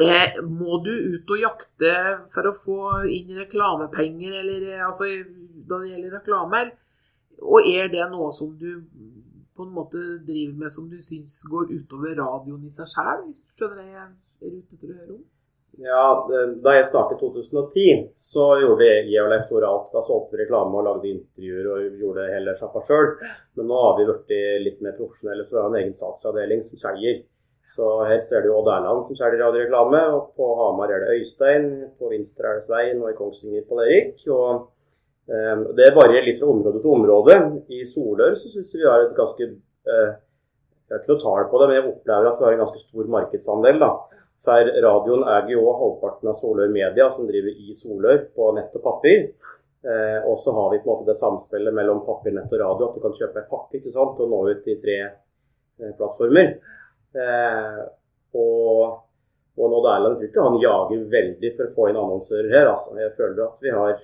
Eh, 0.00 0.42
må 0.44 0.76
du 0.84 0.92
ut 0.92 1.30
og 1.32 1.40
jakte 1.40 1.92
for 2.32 2.48
å 2.48 2.52
få 2.56 2.78
inn 3.08 3.32
reklamepenger, 3.36 4.34
eller 4.42 4.66
eh, 4.74 4.84
altså 4.84 5.08
da 5.68 5.78
det 5.80 5.92
gjelder 5.92 6.18
reklamer? 6.18 6.72
Og 7.42 7.68
er 7.68 7.88
det 7.92 8.04
noe 8.12 8.28
som 8.36 8.52
du 8.60 8.84
på 9.56 9.66
en 9.66 9.74
måte 9.74 10.00
driver 10.26 10.64
med 10.64 10.72
som 10.72 10.88
du 10.88 10.98
syns 11.04 11.38
går 11.48 11.72
utover 11.72 12.16
radioen 12.20 12.64
i 12.68 12.72
seg 12.72 12.88
sjøl, 12.92 13.26
hvis 13.26 13.42
du 13.44 13.56
skjønner 13.56 13.80
det 13.80 13.88
jeg 13.88 14.04
er 14.04 14.56
ute 14.58 14.76
etter 14.76 14.92
å 14.92 14.98
høre 15.00 15.16
om? 15.16 15.24
Ja, 15.82 16.04
Da 16.62 16.74
jeg 16.76 16.86
startet 16.86 17.18
i 17.18 17.20
2010, 17.20 17.84
så 18.20 18.44
gjorde 18.62 18.86
jeg 18.86 19.22
og 19.22 19.30
Leif 19.32 19.48
Tore 19.48 19.66
alt. 19.66 19.90
Da 19.94 20.02
solgte 20.06 20.36
vi 20.36 20.44
reklame 20.44 20.78
og 20.78 20.86
lagde 20.86 21.10
intervjuer 21.10 21.68
og 21.72 21.98
gjorde 22.02 22.30
hele 22.30 22.54
sjappa 22.58 22.84
sjøl. 22.86 23.14
Men 23.58 23.70
nå 23.70 23.80
har 23.86 23.98
vi 23.98 24.08
blitt 24.08 24.34
litt 24.66 24.82
mer 24.84 24.94
profesjonelle, 24.98 25.44
så 25.44 25.56
vi 25.56 25.62
har 25.62 25.70
en 25.72 25.80
egen 25.82 25.96
saksavdeling 25.98 26.62
som 26.66 26.82
selger. 26.84 27.22
Så 27.66 27.88
her 28.08 28.20
ser 28.22 28.42
du 28.42 28.50
Odd 28.52 28.68
Erland 28.74 29.04
som 29.06 29.16
selger 29.16 29.38
radioreklame, 29.40 30.00
og 30.14 30.32
på 30.38 30.48
Hamar 30.58 30.90
er 30.92 31.04
det 31.04 31.18
Øystein, 31.18 31.68
på 31.98 32.10
Vinstra 32.10 32.50
er 32.50 32.58
det 32.58 32.66
Svein, 32.66 33.02
og 33.02 33.12
i 33.12 33.18
Kongsvinger 33.18 33.66
på 33.68 33.78
Erik. 33.84 34.24
Og 34.34 34.48
um, 35.30 35.62
det 35.78 35.92
varierer 35.94 36.26
litt 36.26 36.40
fra 36.42 36.50
område 36.50 36.82
til 36.82 36.96
område. 36.96 37.38
I 37.70 37.84
Solør 37.88 38.34
så 38.38 38.50
syns 38.50 38.74
vi 38.76 38.86
har 38.86 39.06
et 39.06 39.14
ganske 39.18 39.50
uh, 39.52 40.10
Jeg 40.12 40.98
har 40.98 41.04
ikke 41.04 41.14
noe 41.14 41.22
tall 41.22 41.46
på 41.48 41.60
det, 41.60 41.68
men 41.70 41.78
jeg 41.78 41.86
opplever 41.88 42.28
at 42.28 42.40
vi 42.40 42.46
har 42.48 42.56
en 42.56 42.64
ganske 42.66 42.82
stor 42.82 43.14
markedsandel. 43.14 43.78
da. 43.80 43.92
For 44.42 44.70
radioen 44.84 45.22
eier 45.22 45.52
jo 45.54 45.64
halvparten 45.78 46.30
av 46.32 46.34
Solør 46.38 46.70
Media, 46.74 47.08
som 47.14 47.28
driver 47.28 47.52
i 47.54 47.74
Solør 47.78 48.24
på 48.34 48.50
nett 48.56 48.74
og 48.74 48.82
papir. 48.82 49.28
Eh, 49.82 50.18
og 50.30 50.38
så 50.38 50.54
har 50.54 50.70
vi 50.70 50.80
på 50.82 50.86
en 50.86 50.92
måte 50.92 51.08
det 51.10 51.18
samspillet 51.18 51.74
mellom 51.74 52.04
papirnett 52.06 52.52
og 52.52 52.60
radio, 52.60 52.88
at 52.88 52.98
du 52.98 53.02
kan 53.02 53.16
kjøpe 53.18 53.42
en 53.42 53.48
pakke 53.50 53.78
ikke 53.78 53.94
sant, 53.94 54.20
og 54.22 54.30
nå 54.30 54.42
ut 54.50 54.68
i 54.70 54.76
tre 54.82 54.98
eh, 55.02 55.92
plattformer. 55.98 56.54
Eh, 57.18 57.80
og, 58.38 59.00
og 59.58 59.76
Odd 59.78 59.90
Erland 59.90 60.16
tror 60.18 60.30
ikke 60.30 60.46
han 60.46 60.62
jager 60.62 61.04
veldig 61.16 61.52
for 61.56 61.66
å 61.66 61.74
få 61.76 61.90
inn 61.90 62.00
annonsører 62.02 62.54
her. 62.54 62.70
Altså. 62.70 62.96
Jeg 63.02 63.14
føler 63.18 63.44
at 63.46 63.66
vi 63.66 63.74
har 63.74 63.98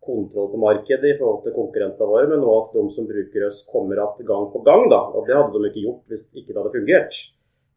kontroll 0.00 0.48
på 0.52 0.60
markedet 0.60 1.10
i 1.10 1.18
forhold 1.18 1.42
til 1.44 1.56
konkurrentene 1.56 2.08
våre, 2.08 2.28
men 2.30 2.40
nå 2.40 2.52
at 2.62 2.76
de 2.76 2.86
som 2.92 3.08
bruker 3.08 3.46
oss, 3.48 3.64
kommer 3.72 4.00
att 4.04 4.24
gang 4.24 4.48
på 4.52 4.62
gang. 4.64 4.88
da, 4.88 5.00
og 5.12 5.26
Det 5.26 5.36
hadde 5.36 5.52
de 5.52 5.68
ikke 5.68 5.84
gjort 5.84 6.02
hvis 6.08 6.24
ikke 6.32 6.52
det 6.52 6.60
hadde 6.60 6.76
fungert. 6.76 7.20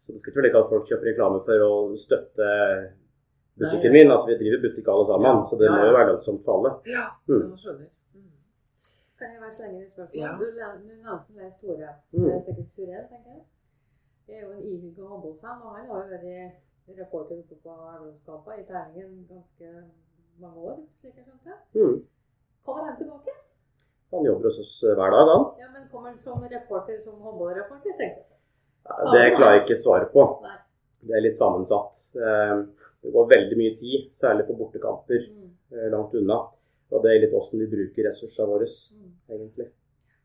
Så 0.04 0.12
det 0.12 0.20
skal 0.20 0.32
ikke 0.34 0.40
være 0.42 0.48
like 0.50 0.60
at 0.64 0.70
folk 0.74 0.84
kjøper 0.90 1.06
reklame 1.14 1.40
for 1.48 1.64
å 1.64 1.72
støtte 1.96 2.48
butikken 3.60 3.92
Nei. 3.94 3.98
min. 4.04 4.12
altså 4.12 4.28
Vi 4.32 4.36
driver 4.42 4.60
butikk 4.66 4.88
alle 4.94 5.06
sammen, 5.12 5.36
Ja. 5.40 5.44
så 5.50 5.54
det 5.60 5.66
Ja, 5.70 5.76
må 5.78 5.82
jo 5.88 5.94
være 5.98 6.08
lønnsomt 6.12 6.42
for 6.46 6.52
alle. 6.58 6.72
Ja, 6.96 7.06
Mm. 7.30 7.44
jeg 7.52 7.60
skjønner. 7.64 7.88
Mm. 8.16 8.32
Kan 9.20 9.28
jeg 9.34 9.40
være 9.44 9.54
slenge 9.58 9.78
et 9.86 9.92
spørsmål? 9.96 10.20
Ja. 10.24 10.30
Du, 10.40 10.46
du 10.88 10.94
nevnte 11.06 11.32
Leif 11.40 11.56
Tore. 11.62 11.90
Mm. 12.14 12.24
Det 12.26 12.32
er 12.36 12.42
sikkert 12.48 12.68
Syren, 12.76 13.06
tenker 13.12 13.32
jeg. 13.38 13.44
Det 14.28 14.34
er 14.38 14.42
jo 14.46 14.52
en 14.58 14.64
ihugga 14.72 15.04
håndballfan, 15.12 15.58
og 15.66 15.70
han 15.78 15.86
har 15.92 16.00
jo 16.04 16.10
vært 16.16 16.52
reporter 17.02 17.36
oppe 17.42 17.56
på 17.64 17.70
Elverumskampa 17.72 18.52
i 18.60 18.64
Terningen 18.70 19.28
ganske 19.32 19.66
mange 20.44 20.58
år, 20.70 20.78
slik 21.00 21.16
jeg 21.16 21.26
skjønte. 21.28 21.54
Mm. 21.80 21.96
Kommer 22.66 22.84
han 22.90 22.96
tilbake? 23.00 23.32
Han 24.12 24.26
jobber 24.28 24.46
hos 24.50 24.60
oss 24.64 24.74
hver 24.98 25.10
dag, 25.16 25.26
han. 25.32 25.44
Ja, 25.64 25.68
men 25.76 25.82
kommer 25.92 26.08
han 26.12 26.20
som 26.20 26.44
reporter, 26.58 26.96
som 27.06 27.16
håndballreporter, 27.26 27.92
tenker 28.00 28.20
jeg. 28.22 28.28
Det 28.84 29.36
klarer 29.38 29.58
jeg 29.60 29.63
ikke 29.66 29.80
svare 29.80 30.10
på. 30.12 30.24
Det 31.04 31.16
er 31.18 31.22
litt 31.25 31.36
sammensatt. 31.40 31.94
Eh, 32.16 32.63
Det 33.04 33.12
går 33.12 33.25
veldig 33.28 33.56
mye 33.60 33.75
tid, 33.75 34.04
særlig 34.16 34.46
på 34.48 34.56
bortekamper 34.56 35.25
Mm. 35.28 35.50
eh, 35.75 35.90
langt 35.92 36.13
unna. 36.16 36.38
Og 36.92 37.02
det 37.04 37.12
er 37.12 37.20
litt 37.25 37.34
åssen 37.36 37.60
vi 37.60 37.68
bruker 37.68 38.06
ressursene 38.08 38.48
våre, 38.48 38.63
Mm. 38.63 39.12
egentlig. 39.30 39.68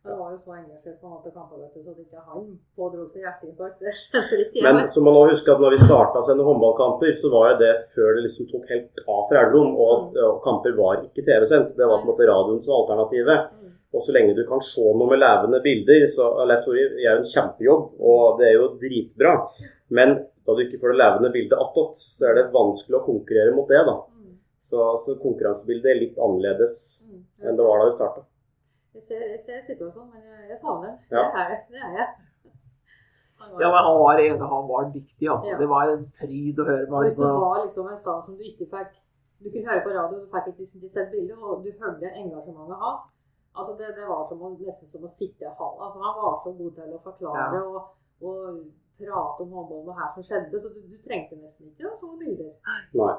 Han 0.04 0.16
var 0.18 0.30
jo 0.30 0.36
så 0.38 0.50
engasjert 0.54 1.00
på 1.00 1.10
måte 1.10 1.32
kamper, 1.34 1.56
så 1.74 1.90
ikke 1.98 2.22
han 2.28 2.58
pådro 2.78 3.08
seg 3.10 3.22
hjerteinfarkt. 3.26 3.80
Det. 3.80 4.62
Men 4.62 4.86
så 4.86 5.02
må 5.02 5.10
man 5.12 5.26
også 5.26 5.34
huske 5.34 5.50
at 5.52 5.60
når 5.60 5.70
vi 5.74 5.80
starta 5.84 6.18
å 6.18 6.22
sende 6.22 6.44
håndballkamper, 6.46 7.12
så 7.18 7.30
var 7.34 7.50
jo 7.52 7.58
det 7.58 7.74
før 7.94 8.14
det 8.14 8.22
liksom 8.28 8.46
tok 8.52 8.68
helt 8.70 8.94
av 9.08 9.26
for 9.28 9.34
Elverum, 9.34 9.74
og, 9.76 10.14
og 10.16 10.42
kamper 10.46 10.72
var 10.78 11.02
ikke 11.02 11.24
TV-sendt. 11.26 11.74
Det 11.76 11.82
var 11.86 11.98
på 11.98 12.06
en 12.06 12.12
måte 12.14 12.30
radioen 12.30 12.62
som 12.62 12.78
alternativet. 12.78 13.50
Mm. 13.58 13.72
Og 13.94 14.02
så 14.04 14.12
lenge 14.12 14.34
du 14.36 14.42
kan 14.48 14.60
se 14.60 14.84
noe 14.84 15.08
med 15.08 15.22
levende 15.22 15.62
bilder, 15.64 16.04
så 16.12 16.28
Leif 16.48 16.66
Tore 16.66 16.84
gjør 17.00 17.22
en 17.22 17.30
kjempejobb, 17.32 17.84
og 18.04 18.40
det 18.40 18.50
er 18.50 18.56
jo 18.58 18.66
dritbra. 18.82 19.32
Men 19.96 20.14
da 20.44 20.56
du 20.56 20.60
ikke 20.64 20.80
får 20.82 20.92
det 20.92 21.00
levende 21.00 21.32
bildet 21.32 21.56
attåt, 21.56 21.96
så 21.96 22.28
er 22.28 22.36
det 22.36 22.50
vanskelig 22.52 22.98
å 23.00 23.04
konkurrere 23.06 23.54
mot 23.56 23.68
det, 23.70 23.80
da. 23.88 23.96
Mm. 24.12 24.34
Så, 24.68 24.90
så 25.04 25.16
konkurransebildet 25.22 25.92
er 25.92 26.02
litt 26.04 26.20
annerledes 26.20 26.76
Mm. 27.08 27.48
enn 27.48 27.56
det 27.56 27.64
var 27.64 27.78
da 27.78 27.84
vi 27.88 27.92
starta. 27.94 28.22
Jeg 28.98 29.02
ser, 29.02 29.20
jeg 29.30 29.40
ser 29.40 29.60
situasjonen, 29.62 30.10
men 30.10 30.22
jeg, 30.26 30.48
jeg 30.50 30.58
savner 30.58 30.88
den. 30.88 30.96
Ja. 31.14 31.24
Det 31.30 31.42
er 31.42 31.52
det. 31.52 31.58
Det 31.70 31.82
er 31.86 31.92
jeg. 32.00 32.08
Ja, 33.62 33.68
men 33.70 33.78
han 33.86 33.98
var 34.02 34.18
han 34.52 34.64
var 34.68 34.88
dyktig, 34.94 35.26
altså. 35.30 35.52
Ja. 35.52 35.58
Det 35.62 35.68
var 35.70 35.92
en 35.92 36.06
fryd 36.20 36.58
å 36.58 36.64
høre 36.66 36.86
på. 36.90 37.02
Hvis 37.06 37.18
det 37.18 37.28
var 37.44 37.60
liksom 37.64 37.86
en 37.88 38.00
stad 38.00 38.24
som 38.26 38.34
du 38.36 38.42
ikke 38.42 38.66
fikk 38.72 38.96
Du 39.38 39.46
kunne 39.54 39.70
høre 39.70 39.84
på 39.84 39.90
radio, 39.94 40.16
du 40.18 40.26
fikk 40.34 40.48
ikke, 40.50 40.58
liksom 40.64 40.80
ikke 40.80 40.90
sett 40.90 41.10
bildet, 41.14 41.36
og 41.38 41.60
du 41.62 41.68
hørte 41.78 42.08
engasjementet 42.10 42.80
hans. 42.82 43.04
Altså 43.58 43.74
det, 43.78 43.92
det 43.98 44.06
var 44.08 44.24
som 44.28 44.42
å, 44.42 44.52
nesten 44.58 44.88
som 44.90 45.06
å 45.06 45.10
sitte 45.10 45.46
i 45.46 45.54
hall. 45.60 45.78
Altså 45.84 46.02
han 46.02 46.18
var 46.22 46.36
så 46.44 46.52
god 46.58 46.76
til 46.76 46.92
å 46.94 47.00
forklare 47.02 47.48
Ja. 47.58 47.64
og, 47.64 47.88
og 48.22 48.60
prate 48.98 49.42
om 49.44 49.50
håndballen 49.54 49.90
og 49.92 49.98
her 49.98 50.08
som 50.14 50.24
skjedde, 50.26 50.58
så 50.58 50.70
du, 50.74 50.80
du 50.90 50.96
trengte 51.04 51.36
nesten 51.38 51.68
ikke 51.70 51.90
å 51.90 51.98
få 52.00 52.14
bilder. 52.18 52.54
Nei. 52.98 53.12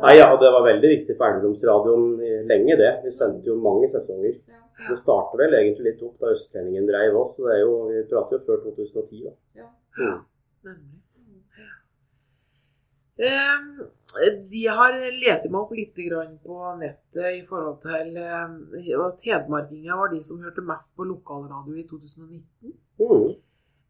Nei, 0.00 0.14
ja, 0.18 0.26
det 0.40 0.48
var 0.50 0.64
veldig 0.66 0.90
viktig 0.90 1.14
for 1.18 1.30
Elverumsradioen 1.30 2.08
lenge, 2.50 2.78
det. 2.80 2.90
Vi 3.04 3.12
sendte 3.14 3.46
jo 3.52 3.54
mange 3.62 3.86
sesonger. 3.92 4.40
Ja. 4.50 4.58
Det 4.88 4.96
startet 4.98 5.38
vel 5.38 5.54
egentlig 5.58 5.92
litt 5.92 6.02
opp 6.02 6.16
da 6.22 6.32
Østlendingen 6.34 6.88
dreiv 6.88 7.18
oss, 7.20 7.36
så 7.36 7.46
det 7.46 7.58
er 7.58 7.62
jo, 7.62 7.74
vi 7.92 8.02
prater 8.10 8.38
jo 8.38 8.46
før 8.48 8.64
2010, 8.64 9.22
da. 9.28 9.34
Ja. 9.60 9.68
Mm. 10.00 10.18
Nemlig. 13.20 13.86
Eh, 14.10 14.38
De 14.50 14.62
har 14.66 14.96
lest 15.22 15.50
meg 15.52 15.60
opp 15.60 15.72
litt 15.76 15.94
på 15.94 16.56
nettet 16.80 17.36
i 17.36 17.42
forhold 17.46 17.78
til 17.84 18.16
eh, 18.18 18.96
at 19.06 19.22
hedmarkinger 19.22 20.00
var 20.00 20.10
de 20.10 20.22
som 20.26 20.40
hørte 20.42 20.64
mest 20.66 20.96
på 20.96 21.06
lokalradio 21.06 21.76
i 21.78 21.86
2019. 21.86 22.74
Mm. 22.98 23.28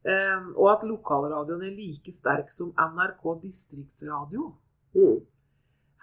Eh, 0.04 0.42
Og 0.56 0.68
at 0.74 0.84
lokalradioen 0.84 1.64
er 1.64 1.76
like 1.76 2.12
sterk 2.12 2.52
som 2.52 2.74
NRK 2.76 3.24
distriktsradio. 3.46 4.52
Mm. 4.94 5.20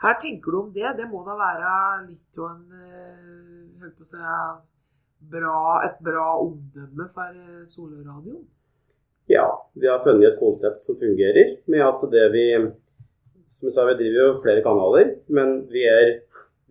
Her 0.01 0.17
tenker 0.21 0.51
du 0.51 0.59
om 0.61 0.73
det? 0.73 0.89
Det 0.97 1.07
må 1.09 1.23
da 1.25 1.37
være 1.37 1.69
litt 2.07 2.41
av 2.41 2.49
en 2.51 2.73
eh, 2.73 3.79
holdt 3.81 3.95
på 3.97 4.05
å 4.05 4.11
si, 4.11 4.19
bra, 5.33 5.61
et 5.87 5.97
bra 6.05 6.27
omdømme 6.41 7.07
for 7.13 7.37
eh, 7.37 7.63
Solørradioen? 7.69 8.43
Ja, 9.27 9.47
vi 9.73 9.89
har 9.89 10.03
funnet 10.05 10.29
et 10.29 10.39
konsept 10.39 10.81
som 10.85 10.95
fungerer, 11.01 11.57
med 11.67 11.81
at 11.83 12.05
det 12.13 12.27
vi 12.31 12.45
Som 13.47 13.69
jeg 13.69 13.75
sa, 13.75 13.85
vi 13.89 13.97
driver 14.01 14.19
jo 14.21 14.41
flere 14.43 14.63
kanaler, 14.65 15.13
men 15.33 15.53
vi 15.71 15.85
er, 15.89 16.11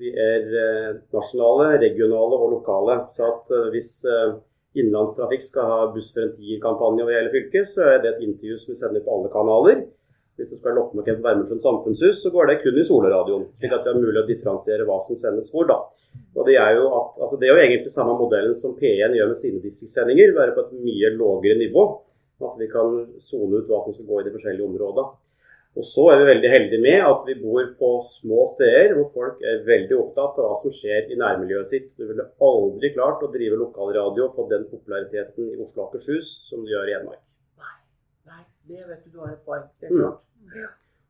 vi 0.01 0.13
er 0.13 0.53
eh, 0.63 0.91
nasjonale, 1.15 1.73
regionale 1.83 2.39
og 2.39 2.53
lokale. 2.59 3.01
Så 3.15 3.27
at 3.27 3.51
eh, 3.57 3.69
hvis 3.75 3.91
eh, 4.13 4.37
innenlandstrafikk 4.77 5.45
skal 5.45 5.71
ha 5.73 5.79
buss 5.95 6.13
for 6.15 6.27
en 6.27 6.35
tier-kampanje 6.37 7.05
over 7.05 7.17
hele 7.17 7.33
fylket, 7.33 7.69
så 7.73 7.89
er 7.91 8.03
det 8.05 8.15
et 8.15 8.27
intervju 8.29 8.59
som 8.61 8.73
vi 8.73 8.81
sender 8.81 9.05
på 9.05 9.17
alle 9.17 9.33
kanaler. 9.33 9.87
Hvis 10.37 10.51
du 10.53 10.57
skal 10.59 10.77
lokke 10.77 10.99
med 10.99 11.07
Kent 11.09 11.23
Wermersund 11.25 11.63
samfunnshus, 11.65 12.21
så 12.21 12.31
går 12.33 12.51
det 12.51 12.59
kun 12.61 12.77
i 12.77 12.85
Solradioen. 12.85 13.47
Slik 13.57 13.73
at 13.73 13.87
det 13.87 13.95
er 13.95 14.03
mulig 14.03 14.21
å 14.21 14.27
differensiere 14.29 14.85
hva 14.85 14.99
som 15.01 15.17
sendes 15.17 15.49
hvor, 15.53 15.65
da. 15.71 15.79
Og 16.37 16.45
det 16.45 16.59
er 16.61 16.77
jo 16.77 16.91
at, 16.93 17.17
altså 17.25 17.39
det 17.41 17.49
er 17.49 17.55
jo 17.55 17.63
egentlig 17.63 17.93
samme 17.93 18.19
modellen 18.21 18.53
som 18.57 18.75
P1 18.77 19.17
gjør 19.17 19.31
med 19.33 19.41
sine 19.41 19.63
distriktssendinger, 19.65 20.35
bare 20.37 20.53
på 20.53 20.67
et 20.67 20.75
mye 20.85 21.13
lavere 21.17 21.57
nivå. 21.63 21.87
At 22.45 22.59
vi 22.61 22.69
kan 22.69 22.99
sone 23.25 23.63
ut 23.63 23.71
hva 23.71 23.81
som 23.81 23.97
skal 23.97 24.09
gå 24.11 24.21
i 24.21 24.27
de 24.27 24.35
forskjellige 24.35 24.69
områdene. 24.69 25.09
Og 25.77 25.85
så 25.85 26.07
er 26.09 26.19
vi 26.23 26.27
veldig 26.31 26.51
heldige 26.51 26.81
med 26.81 27.03
at 27.05 27.25
vi 27.29 27.35
bor 27.37 27.67
på 27.79 27.89
små 28.09 28.47
steder 28.55 28.95
hvor 28.97 29.11
folk 29.13 29.43
er 29.45 29.59
veldig 29.67 29.99
opptatt 30.01 30.39
av 30.41 30.47
hva 30.49 30.55
som 30.57 30.73
skjer 30.73 31.11
i 31.13 31.19
nærmiljøet 31.21 31.69
sitt. 31.69 31.91
Du 31.99 32.07
ville 32.09 32.25
aldri 32.49 32.95
klart 32.95 33.21
å 33.27 33.29
drive 33.35 33.59
lokalradio 33.61 34.25
og 34.31 34.39
få 34.39 34.47
den 34.49 34.65
populariteten 34.71 35.51
i 35.53 35.59
Oslo 35.61 35.83
og 35.83 35.91
Akershus 35.91 36.31
som 36.49 36.65
du 36.65 36.73
gjør 36.73 36.89
i 36.89 36.95
Hedmark. 36.97 37.21
Nei, 38.31 38.41
det 38.73 38.87
vet 38.89 39.03
du, 39.05 39.11
du 39.13 39.21
har 39.21 39.35
et 39.35 39.43
poeng. 39.45 39.67
Det 39.81 39.91
er 39.91 39.93
Mm. 39.93 40.01
klart. 40.07 40.25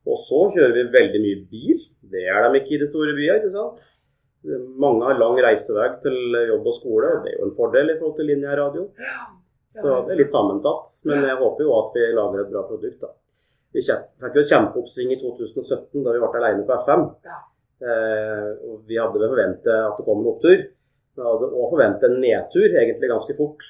Og 0.06 0.16
så 0.22 0.40
kjører 0.54 0.74
vi 0.74 0.82
veldig 0.98 1.20
mye 1.22 1.38
bil. 1.50 1.78
Det 2.10 2.24
er 2.30 2.48
de 2.50 2.58
ikke 2.60 2.74
i 2.74 2.78
de 2.82 2.86
store 2.90 3.14
byene, 3.14 3.38
ikke 3.42 3.52
sant? 3.54 3.86
Mange 4.78 5.02
har 5.02 5.18
lang 5.18 5.38
reisevei 5.42 5.88
til 6.02 6.18
jobb 6.50 6.66
og 6.66 6.74
skole, 6.74 7.06
og 7.16 7.22
det 7.24 7.32
er 7.32 7.38
jo 7.40 7.46
en 7.48 7.56
fordel 7.56 7.90
i 7.90 7.98
forhold 7.98 8.16
til 8.18 8.26
linjeradio. 8.30 8.84
Så 9.74 9.94
det 10.06 10.12
er 10.14 10.20
litt 10.22 10.30
sammensatt. 10.30 10.86
Men 11.04 11.22
jeg 11.26 11.36
håper 11.38 11.62
jo 11.66 11.72
at 11.80 11.94
vi 11.94 12.04
lager 12.14 12.40
et 12.44 12.50
bra 12.52 12.62
produkt, 12.68 13.00
da. 13.00 13.10
Vi 13.74 13.82
fikk 13.82 14.38
jo 14.38 14.42
et 14.44 14.52
kjempeoppsving 14.52 15.12
i 15.12 15.18
2017 15.20 16.04
da 16.04 16.14
vi 16.14 16.22
ble 16.22 16.40
alene 16.40 16.64
på 16.66 16.76
FM. 16.84 17.02
Ja. 17.26 17.40
Eh, 17.76 18.46
vi 18.88 18.96
hadde 18.96 19.20
vel 19.20 19.32
forventet 19.34 19.72
at 19.72 19.98
det 19.98 20.06
kom 20.06 20.22
en 20.22 20.30
opptur. 20.32 20.62
Vi 21.16 21.24
hadde 21.24 21.50
òg 21.50 21.74
forventet 21.74 22.06
en 22.08 22.16
nedtur, 22.22 22.68
egentlig 22.70 23.12
ganske 23.12 23.36
fort. 23.36 23.66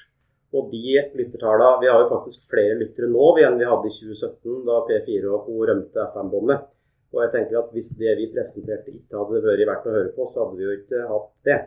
Og 0.55 0.69
de 0.71 0.95
lyttertallene 1.19 1.81
Vi 1.81 1.89
har 1.91 1.99
jo 1.99 2.07
faktisk 2.07 2.45
flere 2.47 2.77
lyttere 2.79 3.09
nå 3.11 3.25
enn 3.43 3.59
vi 3.59 3.67
hadde 3.67 3.89
i 3.89 3.95
2017, 3.97 4.63
da 4.67 4.79
P4 4.87 5.33
og 5.33 5.45
co. 5.47 5.57
rømte 5.67 6.05
FM-båndet. 6.13 6.67
Og 7.13 7.21
jeg 7.23 7.33
tenker 7.33 7.59
at 7.59 7.69
hvis 7.75 7.93
det 7.99 8.15
vi 8.19 8.31
presenterte 8.31 8.93
ikke 8.95 9.19
hadde 9.19 9.43
vært 9.43 9.67
verdt 9.69 9.87
å 9.89 9.95
høre 9.97 10.15
på, 10.15 10.27
så 10.27 10.43
hadde 10.43 10.59
vi 10.59 10.67
jo 10.67 10.75
ikke 10.79 11.03
hatt 11.11 11.29
det. 11.47 11.59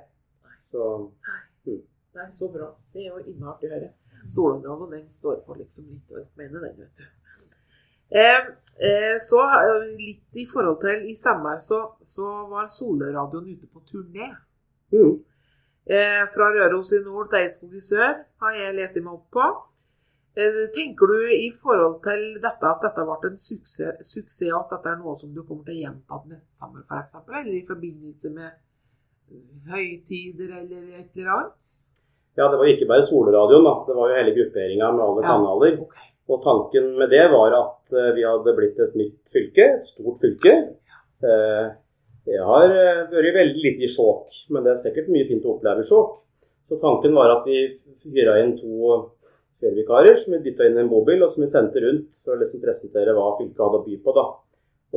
Så 0.71 0.91
det 1.67 1.81
Nei, 2.17 2.27
så 2.35 2.49
bra. 2.51 2.67
Det 2.93 3.05
er 3.05 3.13
jo 3.13 3.21
innmari 3.23 3.53
artig 3.55 3.69
å 3.71 3.75
høre. 3.77 3.89
Solongraven, 4.35 4.91
den 4.97 5.09
står 5.13 5.41
på 5.47 5.57
liksom 5.61 5.93
litt 5.93 6.13
og 6.13 6.27
mener 6.41 6.67
den, 6.67 6.81
vet 6.83 7.01
du. 7.01 7.05
Eh, 8.11 9.17
så 9.21 9.41
eh, 9.45 9.89
litt 9.99 10.39
i 10.41 10.47
forhold 10.51 10.81
til 10.83 11.11
I 11.11 11.17
sommer 11.19 11.59
så, 11.63 11.83
så 12.03 12.29
var 12.51 12.71
Solradioen 12.71 13.51
ute 13.53 13.69
på 13.71 13.83
turné. 13.87 14.31
Mm. 14.95 15.19
Eh, 15.91 16.23
fra 16.35 16.49
Røros 16.55 16.93
i 16.97 17.03
nord 17.05 17.31
til 17.31 17.43
Eidskog 17.43 17.75
i 17.77 17.83
sør 17.85 18.15
har 18.43 18.57
jeg 18.57 18.79
lest 18.79 19.03
meg 19.03 19.13
opp 19.15 19.29
på. 19.37 19.51
Tenker 20.75 21.11
du 21.11 21.33
i 21.35 21.51
forhold 21.53 21.99
til 22.05 22.39
dette 22.41 22.69
at 22.69 22.85
dette 22.85 23.03
ble 23.05 23.17
en 23.29 23.41
suksess, 23.43 23.99
suksess 24.07 24.55
at 24.57 24.71
dette 24.71 24.93
er 24.93 25.01
noe 25.01 25.17
som 25.19 25.33
du 25.35 25.43
kommer 25.43 25.67
til 25.67 25.75
å 25.75 25.81
gjenta 25.83 26.21
neste 26.31 26.55
sommer 26.55 26.85
f.eks., 26.87 27.17
eller 27.27 27.57
i 27.59 27.65
forbindelse 27.67 28.31
med 28.37 28.55
høytider 29.69 30.55
eller 30.63 31.01
et 31.03 31.19
eller 31.19 31.33
annet? 31.35 31.67
Ja, 32.39 32.47
det 32.47 32.61
var 32.63 32.71
ikke 32.71 32.89
bare 32.89 33.05
Solradioen, 33.05 33.67
da. 33.67 33.75
Det 33.89 33.97
var 33.99 34.13
jo 34.13 34.19
hele 34.21 34.37
grupperinga 34.39 34.93
med 34.95 35.05
alle 35.09 35.27
Ja. 35.27 35.35
kanaler. 35.35 35.81
Ok. 35.83 35.99
Og 36.31 36.43
tanken 36.45 36.93
med 36.99 37.11
det 37.11 37.27
var 37.33 37.55
at 37.59 37.95
eh, 37.95 38.13
vi 38.17 38.27
hadde 38.27 38.57
blitt 38.57 38.79
et 38.81 38.99
nytt 38.99 39.33
fylke, 39.35 39.67
et 39.81 39.89
stort 39.89 40.21
fylke. 40.23 40.57
Det 42.31 42.41
har 42.47 42.69
eh, 42.71 43.07
vært 43.11 43.37
veldig 43.37 43.63
lite 43.65 43.87
i 43.87 43.91
Skjåk, 43.91 44.45
men 44.55 44.65
det 44.65 44.75
er 44.75 44.83
sikkert 44.83 45.09
mye 45.13 45.27
fint 45.29 45.47
å 45.47 45.55
oppleve 45.57 45.83
i 45.83 45.89
Skjåk. 45.89 46.19
Så 46.69 46.79
tanken 46.79 47.17
var 47.17 47.33
at 47.33 47.49
vi 47.49 47.65
hyra 48.13 48.37
inn 48.43 48.55
to 48.59 48.93
ferievikarer 49.61 50.15
som 50.21 50.37
vi 50.37 50.43
dytta 50.45 50.69
inn 50.69 50.79
i 50.79 50.85
en 50.85 50.93
bobil, 50.93 51.25
og 51.25 51.33
som 51.33 51.43
vi 51.45 51.51
sendte 51.51 51.83
rundt 51.83 52.21
for 52.23 52.37
å 52.37 52.41
liksom 52.41 52.63
presentere 52.63 53.17
hva 53.17 53.33
fylket 53.39 53.65
hadde 53.65 53.81
å 53.81 53.85
by 53.87 53.99
på. 54.05 54.15
da. 54.17 54.27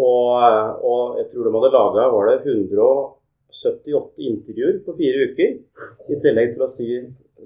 Og, 0.04 0.28
eh, 0.46 0.70
og 0.92 1.20
jeg 1.22 1.30
tror 1.32 1.48
de 1.48 1.56
hadde 1.56 1.74
laga 1.78 2.08
var 2.14 2.30
det 2.30 2.38
178 2.44 4.28
intervjuer 4.30 4.80
på 4.86 4.98
fire 5.00 5.28
uker. 5.32 5.58
I 6.12 6.22
tillegg 6.26 6.54
til 6.54 6.66
å 6.68 6.72
si, 6.76 6.90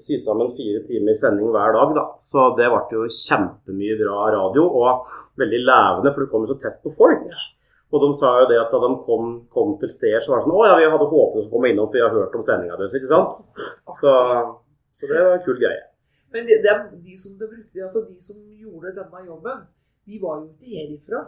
si 0.04 0.18
sammen 0.22 0.50
fire 0.56 0.82
timer 0.86 1.16
sending 1.18 1.50
hver 1.54 1.76
dag. 1.76 1.94
da. 1.96 2.04
Så 2.22 2.50
det 2.58 2.70
ble 2.72 2.96
jo 2.96 3.06
kjempemye 3.18 3.98
bra 4.00 4.30
radio, 4.36 4.66
og 4.66 5.14
veldig 5.40 5.62
levende, 5.64 6.12
for 6.14 6.24
du 6.24 6.32
kommer 6.32 6.50
så 6.50 6.58
tett 6.60 6.80
på 6.84 6.94
folk. 6.94 7.28
Og 7.88 8.02
de 8.04 8.08
sa 8.18 8.34
jo 8.42 8.48
det 8.50 8.58
at 8.60 8.72
da 8.72 8.82
de 8.84 8.90
kom, 9.06 9.30
kom 9.52 9.76
til 9.80 9.90
steder, 9.92 10.20
så 10.20 10.34
var 10.34 10.42
det 10.42 10.48
sånn 10.48 10.56
Å 10.58 10.64
ja, 10.68 10.74
vi 10.76 10.88
hadde 10.92 11.10
håpet 11.12 11.46
å 11.46 11.52
komme 11.52 11.70
innom, 11.72 11.88
for 11.88 11.96
vi 11.96 12.04
har 12.04 12.12
hørt 12.12 12.36
om 12.36 12.44
sendinga 12.44 12.76
deres, 12.76 12.96
ikke 12.98 13.08
sant? 13.08 13.38
Så, 13.96 14.12
så 14.92 15.08
det 15.08 15.22
var 15.24 15.38
en 15.38 15.44
kul 15.46 15.56
greie. 15.60 15.86
Men 16.34 16.44
det, 16.44 16.60
det 16.64 16.74
de 17.00 17.16
som 17.16 17.38
det 17.40 17.48
brukte, 17.48 17.84
altså 17.86 18.04
de 18.04 18.18
som 18.20 18.42
gjorde 18.60 18.92
denne 18.98 19.24
jobben, 19.24 19.62
de 20.08 20.20
var 20.20 20.42
jo 20.42 20.50
ikke 20.52 20.74
herifra. 20.74 21.22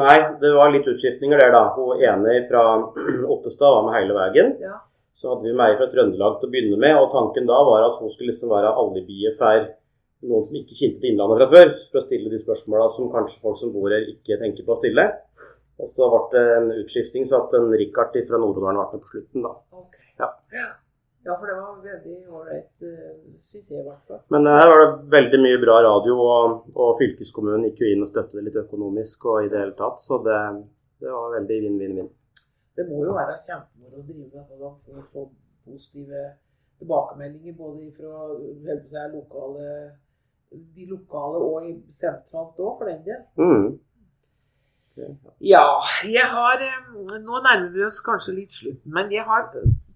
Nei, 0.00 0.16
det 0.40 0.52
var 0.54 0.70
litt 0.72 0.88
utskiftninger 0.88 1.40
der, 1.42 1.52
da. 1.52 1.62
Hun 1.76 2.00
ene 2.00 2.38
fra 2.48 2.62
Ottestad 3.34 3.74
var 3.76 3.88
med 3.88 3.98
hele 3.98 4.16
veien. 4.16 4.54
Ja. 4.62 4.78
Så 5.18 5.28
hadde 5.30 5.48
vi 5.48 5.56
meg 5.56 5.76
fra 5.76 5.88
Trøndelag 5.92 6.38
til 6.40 6.48
å 6.48 6.52
begynne 6.52 6.80
med, 6.80 6.96
og 6.96 7.12
tanken 7.12 7.48
da 7.48 7.58
var 7.66 7.86
at 7.86 7.98
hun 8.00 8.12
skulle 8.12 8.32
liksom 8.32 8.52
være 8.52 8.72
alibiet 8.82 9.36
for 9.40 9.66
noen 10.28 10.44
som 10.46 10.58
ikke 10.60 10.76
kjente 10.76 11.00
til 11.00 11.12
Innlandet 11.12 11.40
fra 11.40 11.48
før, 11.54 11.72
for 11.92 12.00
å 12.00 12.04
stille 12.06 12.32
de 12.32 12.40
spørsmåla 12.40 12.86
som 12.92 13.10
kanskje 13.12 13.40
folk 13.44 13.58
som 13.60 13.72
bor 13.74 13.92
her 13.92 14.08
ikke 14.12 14.40
tenker 14.40 14.66
på 14.66 14.76
å 14.76 14.80
stille. 14.80 15.06
Og 15.80 15.88
så 15.88 16.10
ble 16.12 16.22
det 16.34 16.44
en 16.58 16.70
utskifting, 16.76 17.24
så 17.28 17.40
at 17.40 17.56
en 17.56 17.72
Richard 17.72 18.16
fra 18.28 18.40
Nord-Odalen 18.40 18.80
ble 18.82 19.00
med 19.00 19.04
på 19.04 19.14
slutten, 19.14 19.46
da. 19.46 19.56
Ok. 19.80 19.96
Ja. 20.20 20.28
ja. 20.56 20.68
Ja, 21.20 21.34
for 21.36 21.50
det 21.50 21.54
var 21.54 21.80
veldig 21.84 22.14
ålreit, 22.32 22.84
syns 23.44 23.66
jeg 23.68 23.82
i 23.82 23.84
hvert 23.84 24.04
fall. 24.08 24.22
Men 24.32 24.46
her 24.48 24.70
var 24.70 24.78
det 24.80 25.10
veldig 25.12 25.40
mye 25.44 25.58
bra 25.60 25.74
radio, 25.84 26.14
og, 26.16 26.70
og 26.72 26.94
fylkeskommunen 27.00 27.66
gikk 27.68 27.82
jo 27.84 27.90
inn 27.92 28.06
og 28.06 28.08
støttet 28.08 28.38
det 28.38 28.46
litt 28.46 28.56
økonomisk 28.62 29.26
og 29.28 29.44
i 29.44 29.50
det 29.52 29.60
hele 29.60 29.76
tatt, 29.76 30.00
så 30.00 30.16
det, 30.24 30.38
det 31.04 31.12
var 31.12 31.34
veldig 31.34 31.58
vinn-vinn-vinn. 31.66 32.08
Det 32.80 32.86
må 32.88 33.02
jo 33.04 33.12
være 33.12 33.34
kjempemoro 33.36 33.98
å 34.00 34.06
drive 34.08 34.22
med 34.24 34.36
dette. 34.38 34.56
Da 34.56 34.70
får 34.84 35.02
så 35.04 35.24
positive 35.68 36.22
tilbakemeldinger 36.80 37.56
både 37.58 37.90
fra 37.92 38.22
seg, 38.88 39.12
lokale, 39.12 39.66
de 40.48 40.86
lokale 40.88 41.42
og 41.44 41.66
i 41.68 41.74
sentralt 41.92 42.56
òg, 42.56 42.78
for 42.78 42.88
den 42.88 43.02
del. 43.04 43.20
Mm. 43.36 43.66
Ja, 45.44 45.62
jeg 46.04 46.26
har 46.28 46.60
eh, 46.64 46.88
Nå 47.22 47.38
nærmer 47.44 47.68
vi 47.72 47.84
oss 47.86 48.00
kanskje 48.04 48.34
litt 48.40 48.56
slutten, 48.56 48.90
men 48.96 49.12
jeg 49.12 49.22
har 49.28 49.46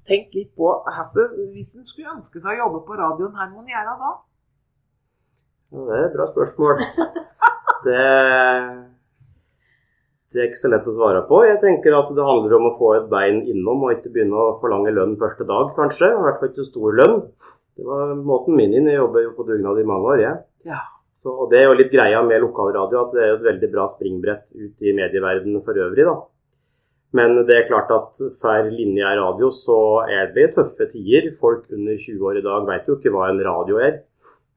tenkt 0.07 0.37
litt 0.37 0.53
på 0.57 0.70
Hasse, 0.97 1.25
Hvis 1.53 1.75
en 1.81 1.88
skulle 1.88 2.12
ønske 2.14 2.40
seg 2.40 2.55
å 2.55 2.66
jobbe 2.66 2.85
på 2.87 3.01
radioen, 3.01 3.35
her 3.40 3.51
må 3.51 3.64
en 3.64 3.73
gjøre 3.73 3.97
da? 4.05 4.12
Ja, 5.75 5.85
det 5.88 5.97
er 5.99 6.07
et 6.09 6.16
bra 6.18 6.29
spørsmål. 6.33 6.85
Det, 7.85 8.01
det 10.35 10.40
er 10.42 10.49
ikke 10.51 10.59
så 10.59 10.70
lett 10.73 10.87
å 10.90 10.92
svare 10.97 11.20
på. 11.29 11.44
Jeg 11.47 11.61
tenker 11.62 11.94
at 11.94 12.09
det 12.11 12.25
handler 12.27 12.57
om 12.57 12.64
å 12.66 12.75
få 12.75 12.88
et 12.97 13.05
bein 13.11 13.44
innom, 13.47 13.85
og 13.87 13.92
ikke 13.94 14.11
begynne 14.16 14.35
å 14.35 14.57
forlange 14.59 14.90
lønn 14.97 15.14
første 15.20 15.47
dag, 15.47 15.70
kanskje. 15.77 16.09
I 16.11 16.25
hvert 16.25 16.40
fall 16.40 16.51
ikke 16.51 16.66
stor 16.66 16.99
lønn. 16.99 17.20
Det 17.79 17.87
var 17.87 18.16
måten 18.18 18.59
min 18.59 18.75
inn. 18.75 18.90
Jeg 18.90 18.99
jobber 18.99 19.23
jo 19.23 19.33
på 19.37 19.47
dugnad 19.47 19.79
i 19.79 19.87
mange 19.87 20.11
år, 20.11 20.23
jeg. 20.25 20.42
Ja. 20.66 20.81
Så, 21.14 21.31
og 21.31 21.53
det 21.53 21.61
er 21.61 21.68
jo 21.68 21.77
litt 21.79 21.92
greia 21.94 22.18
med 22.27 22.42
lokalradio, 22.42 23.05
at 23.07 23.14
det 23.14 23.23
er 23.23 23.31
jo 23.31 23.38
et 23.38 23.47
veldig 23.47 23.70
bra 23.77 23.87
springbrett 23.90 24.51
ut 24.59 24.83
i 24.83 24.94
medieverdenen 24.99 25.62
for 25.62 25.79
øvrig, 25.87 26.09
da. 26.11 26.16
Men 27.14 27.38
det 27.47 27.55
er 27.55 27.68
klart 27.68 27.92
at 27.94 28.18
for 28.42 28.70
lineær 28.75 29.20
radio 29.20 29.53
så 29.55 29.79
er 30.11 30.33
det 30.35 30.51
tøffe 30.57 30.88
tider. 30.90 31.31
Folk 31.38 31.70
under 31.70 31.94
20 31.94 32.27
år 32.27 32.40
i 32.40 32.42
dag 32.42 32.66
vet 32.66 32.90
jo 32.90 32.99
ikke 32.99 33.14
hva 33.14 33.29
en 33.31 33.38
radio 33.47 33.79
er. 33.79 34.01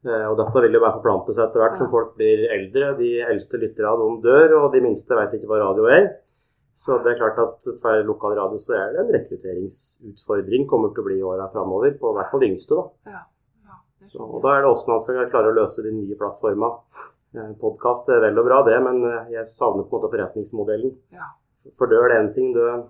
Eh, 0.05 0.25
Og 0.29 0.37
dette 0.37 0.61
vil 0.63 0.77
jo 0.77 0.83
bare 0.83 0.99
forplante 0.99 1.33
seg 1.33 1.47
etter 1.47 1.63
hvert 1.63 1.77
som 1.79 1.89
folk 1.89 2.13
blir 2.19 2.45
eldre. 2.53 2.93
De 2.99 3.11
eldste 3.25 3.57
lytterne 3.61 4.21
dør, 4.23 4.53
og 4.61 4.71
de 4.75 4.81
minste 4.85 5.15
vet 5.17 5.33
ikke 5.37 5.49
hva 5.49 5.61
radio 5.63 5.87
er. 5.89 6.09
Så 6.77 6.99
det 7.01 7.15
er 7.15 7.17
klart 7.23 7.39
at 7.41 7.65
for 7.81 8.03
lokal 8.05 8.35
radio 8.37 8.59
så 8.61 8.75
er 8.77 8.91
det 8.93 8.99
en 9.01 9.13
rekrutteringsutfordring 9.15 10.67
kommer 10.69 10.91
til 10.93 11.01
å 11.01 11.07
bli 11.07 11.17
i 11.17 11.25
åra 11.25 11.47
framover. 11.49 11.95
På 11.97 12.11
i 12.11 12.17
hvert 12.19 12.29
fall 12.31 12.43
de 12.43 12.51
yngste, 12.51 12.77
da. 12.77 13.13
Ja, 13.15 13.23
ja, 13.65 13.79
Så, 14.05 14.21
og 14.21 14.43
da 14.43 14.53
er 14.53 14.61
det 14.61 14.69
hvordan 14.69 14.93
man 14.93 15.01
skal 15.01 15.31
klare 15.33 15.49
å 15.51 15.57
løse 15.57 15.85
de 15.87 15.95
nye 15.95 16.17
plattformene. 16.19 16.69
Podkast 17.61 18.07
er 18.13 18.21
vel 18.23 18.37
og 18.39 18.45
bra, 18.47 18.61
det, 18.65 18.77
men 18.85 19.01
eh, 19.05 19.33
jeg 19.33 19.49
savner 19.53 19.83
på 19.89 19.97
en 19.97 19.99
måte 20.03 20.13
forretningsmodellen. 20.13 20.93
Ja. 21.13 21.31
For 21.77 21.89
dør 21.91 22.07
det 22.13 22.21
en 22.21 22.29
ting, 22.33 22.53
du 22.55 22.61
har, 22.63 22.85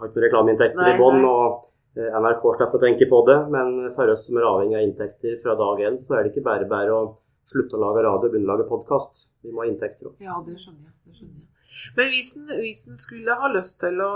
har 0.00 0.08
ikke 0.08 0.22
reklameinntekter 0.24 0.94
i 0.94 0.96
bånn, 0.98 1.20
og 1.26 1.42
eh, 1.44 1.58
NRK 1.96 2.42
slipper 2.56 2.76
å 2.78 2.82
tenke 2.82 3.08
på 3.10 3.22
det. 3.28 3.38
Men 3.52 3.76
for 3.96 4.12
oss 4.12 4.26
som 4.28 4.40
er 4.40 4.48
avhengig 4.48 4.76
av 4.78 4.84
inntekter 4.84 5.38
fra 5.42 5.56
dag 5.58 5.80
én, 5.88 5.98
så 6.00 6.18
er 6.18 6.26
det 6.26 6.34
ikke 6.34 6.46
bare 6.48 6.68
bare 6.68 6.92
å 6.92 7.02
slutte 7.46 7.78
å 7.78 7.82
lage 7.82 8.04
radio 8.04 8.28
og 8.28 8.34
begynne 8.34 8.50
å 8.50 8.54
lage 8.54 8.68
podkast. 8.68 9.26
Vi 9.44 9.54
må 9.54 9.64
ha 9.64 9.70
inntekter 9.70 10.10
òg. 10.10 10.16
Ja, 10.22 10.38
det 10.44 10.58
skjønner 10.60 10.88
jeg. 10.88 10.94
Det 11.06 11.16
skjønner 11.16 11.40
jeg. 11.40 11.48
Men 11.96 12.12
hvis 12.12 12.30
en, 12.40 12.52
hvis 12.60 12.84
en 12.90 13.00
skulle 13.00 13.40
ha 13.40 13.50
lyst 13.52 13.80
til 13.82 14.00
å, 14.04 14.12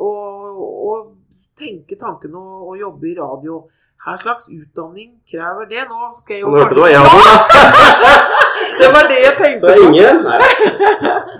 å, 0.00 0.10
å 0.90 0.94
tenke 1.58 1.98
tanken 2.00 2.36
å, 2.38 2.44
å 2.70 2.76
jobbe 2.78 3.10
i 3.10 3.16
radio, 3.18 3.62
hva 4.04 4.18
slags 4.20 4.50
utdanning 4.52 5.14
krever 5.28 5.68
det? 5.70 5.86
Nå 5.88 6.10
skal 6.18 6.36
jeg 6.36 6.44
jo 6.44 6.52
Nå 6.52 6.60
hørte 6.60 6.76
du 6.76 6.82
hva 6.82 6.90
jeg 6.92 7.04
hadde, 7.04 7.22
da! 7.30 8.16
Det 8.80 8.88
var 8.90 9.06
det 9.06 9.20
jeg 9.22 9.34
tenkte. 9.38 9.68
Det 9.68 9.74
er 9.74 9.80
på. 9.80 9.86
ingen 9.86 10.16
Nei. 10.26 11.33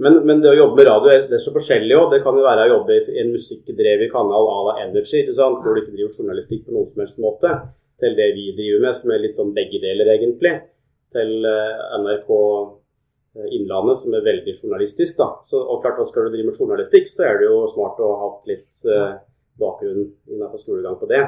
Men, 0.00 0.20
men 0.26 0.40
det 0.40 0.52
å 0.52 0.56
jobbe 0.56 0.78
med 0.78 0.88
radio 0.88 1.14
det 1.28 1.36
er 1.36 1.42
så 1.42 1.52
forskjellig 1.54 1.96
òg. 1.98 2.10
Det 2.14 2.20
kan 2.24 2.36
jo 2.38 2.44
være 2.46 2.66
å 2.66 2.72
jobbe 2.76 2.98
i 3.12 3.22
en 3.22 3.32
musikkdrevet 3.34 4.12
kanal 4.12 4.50
à 4.50 4.58
la 4.68 4.74
Energy, 4.86 5.22
ikke 5.22 5.36
sant? 5.36 5.58
hvor 5.60 5.74
du 5.74 5.82
ikke 5.82 5.96
driver 5.96 6.20
journalistikk 6.20 6.66
på 6.66 6.76
noen 6.76 6.90
som 6.90 7.02
helst 7.02 7.18
måte, 7.22 7.56
til 8.02 8.14
det 8.18 8.28
vi 8.36 8.46
driver 8.56 8.86
med, 8.86 8.98
som 8.98 9.12
er 9.12 9.24
litt 9.24 9.36
sånn 9.36 9.52
begge 9.56 9.82
deler, 9.82 10.14
egentlig. 10.14 10.54
Til 11.12 11.48
eh, 11.48 11.82
NRK 12.02 12.30
Innlandet, 13.32 13.96
som 13.96 14.14
er 14.16 14.24
veldig 14.26 14.54
journalistisk. 14.58 15.16
da. 15.18 15.28
Så, 15.44 15.60
og 15.60 15.80
klart, 15.82 15.98
da 16.00 16.04
Skal 16.04 16.26
du 16.26 16.34
drive 16.34 16.50
med 16.50 16.58
journalistikk, 16.60 17.08
så 17.08 17.28
er 17.30 17.40
det 17.40 17.48
jo 17.48 17.62
smart 17.72 18.00
å 18.04 18.10
ha 18.20 18.30
litt 18.50 18.68
eh, 18.92 19.14
bakgrunn 19.60 20.04
innenfor 20.28 20.60
skolegang 20.60 20.98
på 21.00 21.08
det. 21.08 21.22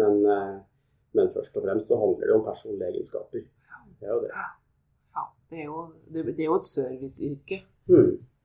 Men, 0.00 0.22
eh, 0.24 0.54
men 1.18 1.32
først 1.34 1.56
og 1.56 1.66
fremst 1.66 1.92
så 1.92 1.98
handler 2.00 2.30
det 2.30 2.36
om 2.36 2.46
personlige 2.46 2.92
egenskaper. 2.94 3.44
Det 3.98 4.08
er 4.08 4.14
jo 4.14 4.22
det. 4.24 4.32
Ja, 5.16 5.26
det 5.50 5.60
er 5.60 5.66
jo, 5.66 5.82
det, 6.08 6.24
det 6.30 6.46
er 6.46 6.48
jo 6.48 6.60
et 6.60 6.70
serviceyrke. 6.70 7.60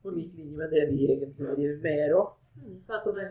På 0.03 0.09
lik 0.11 0.31
linje 0.37 0.57
med 0.57 0.69
det 0.71 0.83
vi 0.91 1.05
egentlig 1.07 1.47
driver 1.55 1.77
med 1.83 1.99
her 2.03 2.13
òg. 2.19 2.27
Mm, 2.53 2.75
altså 2.89 3.11
de, 3.15 3.23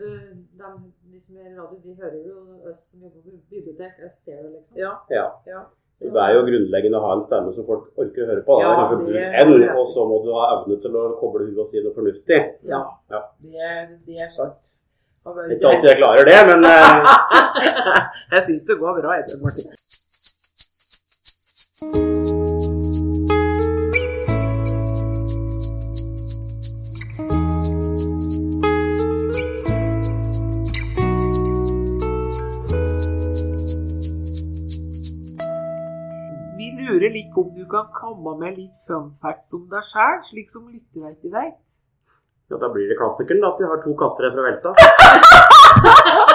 de 1.13 1.19
som 1.21 1.37
er 1.37 1.47
i 1.51 1.55
radio, 1.55 1.77
de 1.83 1.93
hører 2.01 2.19
jo 2.27 2.69
oss 2.69 2.81
som 2.91 2.99
jobber 3.05 3.21
på 3.23 3.37
bibliotek. 3.49 3.93
Jeg 4.03 4.11
ser 4.11 4.41
det, 4.43 4.51
liksom. 4.57 4.77
Ja, 4.77 4.91
Ja. 5.09 5.27
ja. 5.47 5.61
Det 6.03 6.09
er 6.19 6.33
jo 6.35 6.41
grunnleggende 6.43 6.97
å 6.99 7.03
ha 7.05 7.11
en 7.15 7.21
stemme 7.21 7.51
som 7.53 7.65
folk 7.67 7.85
orker 8.01 8.25
å 8.25 8.29
høre 8.31 8.41
på. 8.43 8.55
Da. 8.59 8.63
Ja, 8.65 8.95
det 8.97 9.15
er 9.15 9.45
det- 9.45 9.69
en, 9.69 9.77
og 9.77 9.85
så 9.87 10.03
må 10.09 10.17
du 10.25 10.31
ha 10.33 10.47
evne 10.57 10.75
til 10.81 10.91
å 10.99 11.03
koble 11.19 11.45
huet 11.45 11.59
og 11.61 11.65
si 11.69 11.79
noe 11.83 11.93
fornuftig. 11.95 12.39
ja. 12.67 12.81
Ja. 13.13 13.21
Det, 13.39 13.99
det 14.07 14.17
er 14.25 14.27
sant. 14.33 14.73
Ikke 15.23 15.69
alltid 15.69 15.87
jeg 15.93 15.97
klarer 16.01 16.25
det, 16.27 16.39
men 16.49 16.65
eh, 16.67 17.05
jeg 18.33 18.43
syns 18.49 18.65
det 18.67 18.75
går 18.81 18.97
bra, 18.99 19.13
etter, 19.21 19.39
Martin. 19.39 19.71
Om 37.43 37.53
du 37.55 37.63
kan 37.69 37.91
komme 37.95 38.35
med 38.39 38.57
litt 38.57 38.77
fun 38.87 39.11
facts 39.21 39.53
om 39.57 39.67
deg 39.71 39.83
sjæl, 39.91 40.19
slik 40.31 40.49
som 40.53 40.67
lytterne 40.71 41.13
ikke 41.13 41.33
veit. 41.35 41.79
ja, 42.49 42.55
da 42.59 42.71
blir 42.71 42.87
det 42.89 42.97
klassikeren 42.99 43.43
da, 43.43 43.53
at 43.53 43.59
de 43.61 43.69
har 43.71 43.83
to 43.83 43.93
katter 43.99 44.31
fra 44.33 44.47
Velta. 44.47 44.71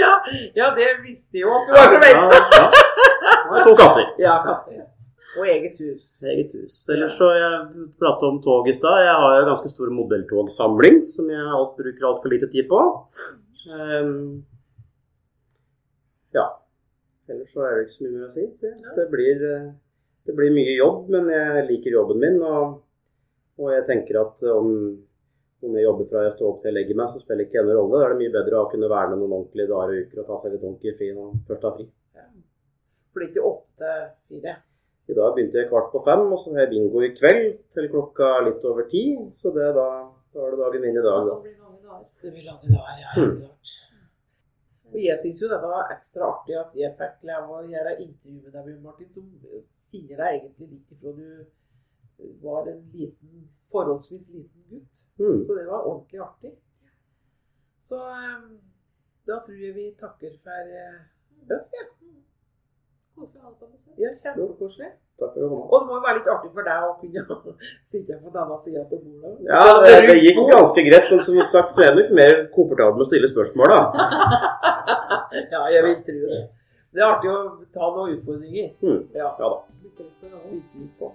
Ja, 0.00 0.12
ja, 0.54 0.70
det 0.76 0.86
visste 1.04 1.38
jeg 1.38 1.44
jo 1.44 1.52
at 1.54 1.68
du 1.68 1.74
var 1.74 1.90
fra 1.92 1.98
velta. 2.00 2.38
ja. 2.56 2.62
ja. 3.56 3.64
to 3.66 3.74
katter. 3.76 4.06
Ja, 4.18 4.36
katter. 4.44 4.86
Og 5.38 5.46
eget 5.46 5.76
hus. 5.78 6.06
Eget 6.26 6.54
hus. 6.58 6.76
Ellers 6.90 7.14
så 7.18 7.28
jeg 7.36 7.58
pratet 8.00 8.26
om 8.26 8.40
tog 8.42 8.68
i 8.68 8.74
stad. 8.74 9.04
Jeg 9.04 9.18
har 9.22 9.36
jo 9.38 9.48
ganske 9.50 9.70
stor 9.70 9.92
modelltogsamling 9.94 11.04
som 11.06 11.28
jeg 11.30 11.44
alt, 11.58 11.76
bruker 11.78 12.08
altfor 12.08 12.32
lite 12.32 12.48
tid 12.50 12.66
på. 12.72 12.80
Um, 13.70 14.40
ja. 16.34 16.48
Ellers 17.30 17.52
så 17.54 17.64
er 17.66 17.76
det 17.76 17.84
ikke 17.86 17.96
så 17.96 18.04
mye 18.04 18.14
mer 18.16 18.26
å 18.26 18.32
si. 18.34 18.46
Det, 18.62 18.72
det, 18.96 19.06
blir, 19.12 19.44
eh, 19.46 19.68
det 20.26 20.36
blir 20.38 20.54
mye 20.54 20.74
jobb, 20.74 21.10
men 21.14 21.30
jeg 21.32 21.66
liker 21.68 21.96
jobben 21.96 22.22
min. 22.22 22.40
Og, 22.46 22.80
og 23.60 23.70
jeg 23.74 23.86
tenker 23.90 24.20
at 24.24 24.42
om, 24.50 24.72
om 25.66 25.76
jeg 25.78 25.86
jobber 25.86 26.08
fra 26.10 26.24
jeg 26.26 26.34
står 26.36 26.48
opp 26.48 26.62
til 26.62 26.70
jeg 26.70 26.78
legger 26.78 26.98
meg, 27.00 27.12
så 27.12 27.22
spiller 27.22 27.46
ikke 27.46 27.62
en 27.62 27.70
rolle. 27.74 27.98
Da 27.98 28.08
er 28.08 28.14
det 28.14 28.22
mye 28.24 28.34
bedre 28.38 28.64
å 28.64 28.70
kunne 28.72 28.90
være 28.90 29.12
med 29.12 29.22
noen 29.22 29.36
ordentlige 29.38 29.70
dager 29.70 29.94
og 29.94 30.08
uker 30.08 30.22
og 30.24 30.32
ta 30.32 30.40
seg 30.42 30.56
litt 30.56 30.66
ordentlig 30.66 30.96
fri 30.98 31.12
når 31.12 31.28
man 31.28 31.44
først 31.50 31.68
har 31.68 31.76
fri. 31.76 31.86
Ja. 32.18 32.26
er 33.20 33.28
ikke 33.28 33.46
åtte 33.52 33.94
fire. 34.30 34.56
I 35.10 35.14
dag 35.18 35.34
begynte 35.34 35.58
jeg 35.58 35.66
kvart 35.70 35.88
på 35.90 36.02
fem, 36.06 36.20
og 36.30 36.38
så 36.38 36.52
har 36.54 36.64
jeg 36.64 36.70
bingo 36.74 37.00
i 37.02 37.10
kveld 37.16 37.46
til 37.74 37.88
klokka 37.90 38.28
litt 38.46 38.66
over 38.70 38.86
ti. 38.90 39.04
Så 39.34 39.50
det 39.56 39.72
da, 39.74 39.86
da 40.34 40.46
er 40.46 40.54
det 40.54 40.60
dagen 40.62 40.84
min 40.86 40.98
i 40.98 41.06
dag, 41.06 41.30
da. 41.30 41.38
Det 41.38 41.46
blir 41.48 41.56
lange 41.58 41.80
dager. 41.82 42.10
Det 42.22 42.34
blir 42.34 42.46
lange 42.46 42.74
dager, 42.74 42.98
ja. 43.02 43.14
Helt 43.16 43.40
klart. 43.40 43.89
Og 44.90 44.98
jeg 44.98 45.18
syns 45.22 45.42
jo 45.42 45.48
det 45.50 45.60
var 45.62 45.92
ekstra 45.94 46.28
artig 46.32 46.56
at 46.58 46.74
jeg 46.78 46.96
fikk 46.98 47.26
lov 47.30 47.52
å 47.54 47.62
gjøre 47.70 47.96
intervju 48.02 48.38
med 48.40 48.52
deg, 48.54 48.66
Bjørn 48.66 48.82
Martin, 48.84 49.10
som 49.14 49.28
finner 49.90 50.22
deg 50.22 50.38
egentlig 50.38 50.70
litt 50.74 50.94
ifra 50.96 51.14
du 51.14 51.26
var 52.42 52.66
en 52.68 52.80
liten, 52.92 53.48
forholdsvis 53.72 54.32
liten 54.34 54.64
gutt. 54.70 55.04
Mm. 55.18 55.40
Så 55.40 55.54
det 55.56 55.66
var 55.66 55.86
ordentlig 55.86 56.20
artig. 56.20 56.52
Så 57.78 57.96
eh, 57.96 58.42
da 59.28 59.38
tror 59.44 59.56
jeg 59.56 59.74
vi 59.74 59.86
takker 60.00 60.34
for 60.44 60.74
eh, 60.82 61.56
oss, 61.56 61.70
ja. 61.78 61.86
Koselig 63.16 63.40
å 63.40 63.46
ha 63.46 63.52
deg 63.52 63.60
på 63.60 63.70
besøk. 63.70 63.96
Ja, 64.00 64.10
kjempekoselig. 64.22 64.90
Og 65.20 65.34
det 65.36 65.86
må 65.88 65.96
jo 65.98 66.02
være 66.04 66.16
litt 66.20 66.28
artig 66.32 66.50
for 66.54 66.64
deg 66.64 66.84
å 66.86 66.92
kunne 67.00 67.56
sitte 67.92 68.16
på 68.22 68.32
denne 68.32 68.56
sida 68.60 68.84
av 68.84 68.92
bordet. 68.92 69.32
Ja, 69.48 69.64
det, 69.84 69.94
det 70.08 70.18
gikk 70.22 70.40
ganske 70.48 70.84
greit, 70.86 71.10
men 71.12 71.24
som 71.26 71.40
sagt 71.44 71.74
så 71.74 71.84
er 71.84 71.90
jeg 71.90 71.98
nok 71.98 72.14
mer 72.20 72.36
komfortabel 72.54 73.00
med 73.00 73.04
å 73.04 73.10
stille 73.10 73.32
spørsmål, 73.32 73.74
da. 73.74 73.80
Ja, 75.52 75.60
jeg 75.74 75.82
vil 75.86 75.98
tro 76.06 76.20
det. 76.30 76.40
Det 76.90 77.02
er 77.02 77.06
artig 77.06 77.30
å 77.30 77.40
ta 77.74 77.90
noen 77.94 78.16
utfordringer. 78.16 78.72
Mm. 78.82 79.02
Ja, 79.14 79.34
Ja 79.38 79.50
da. 79.50 79.58
På. 80.98 81.12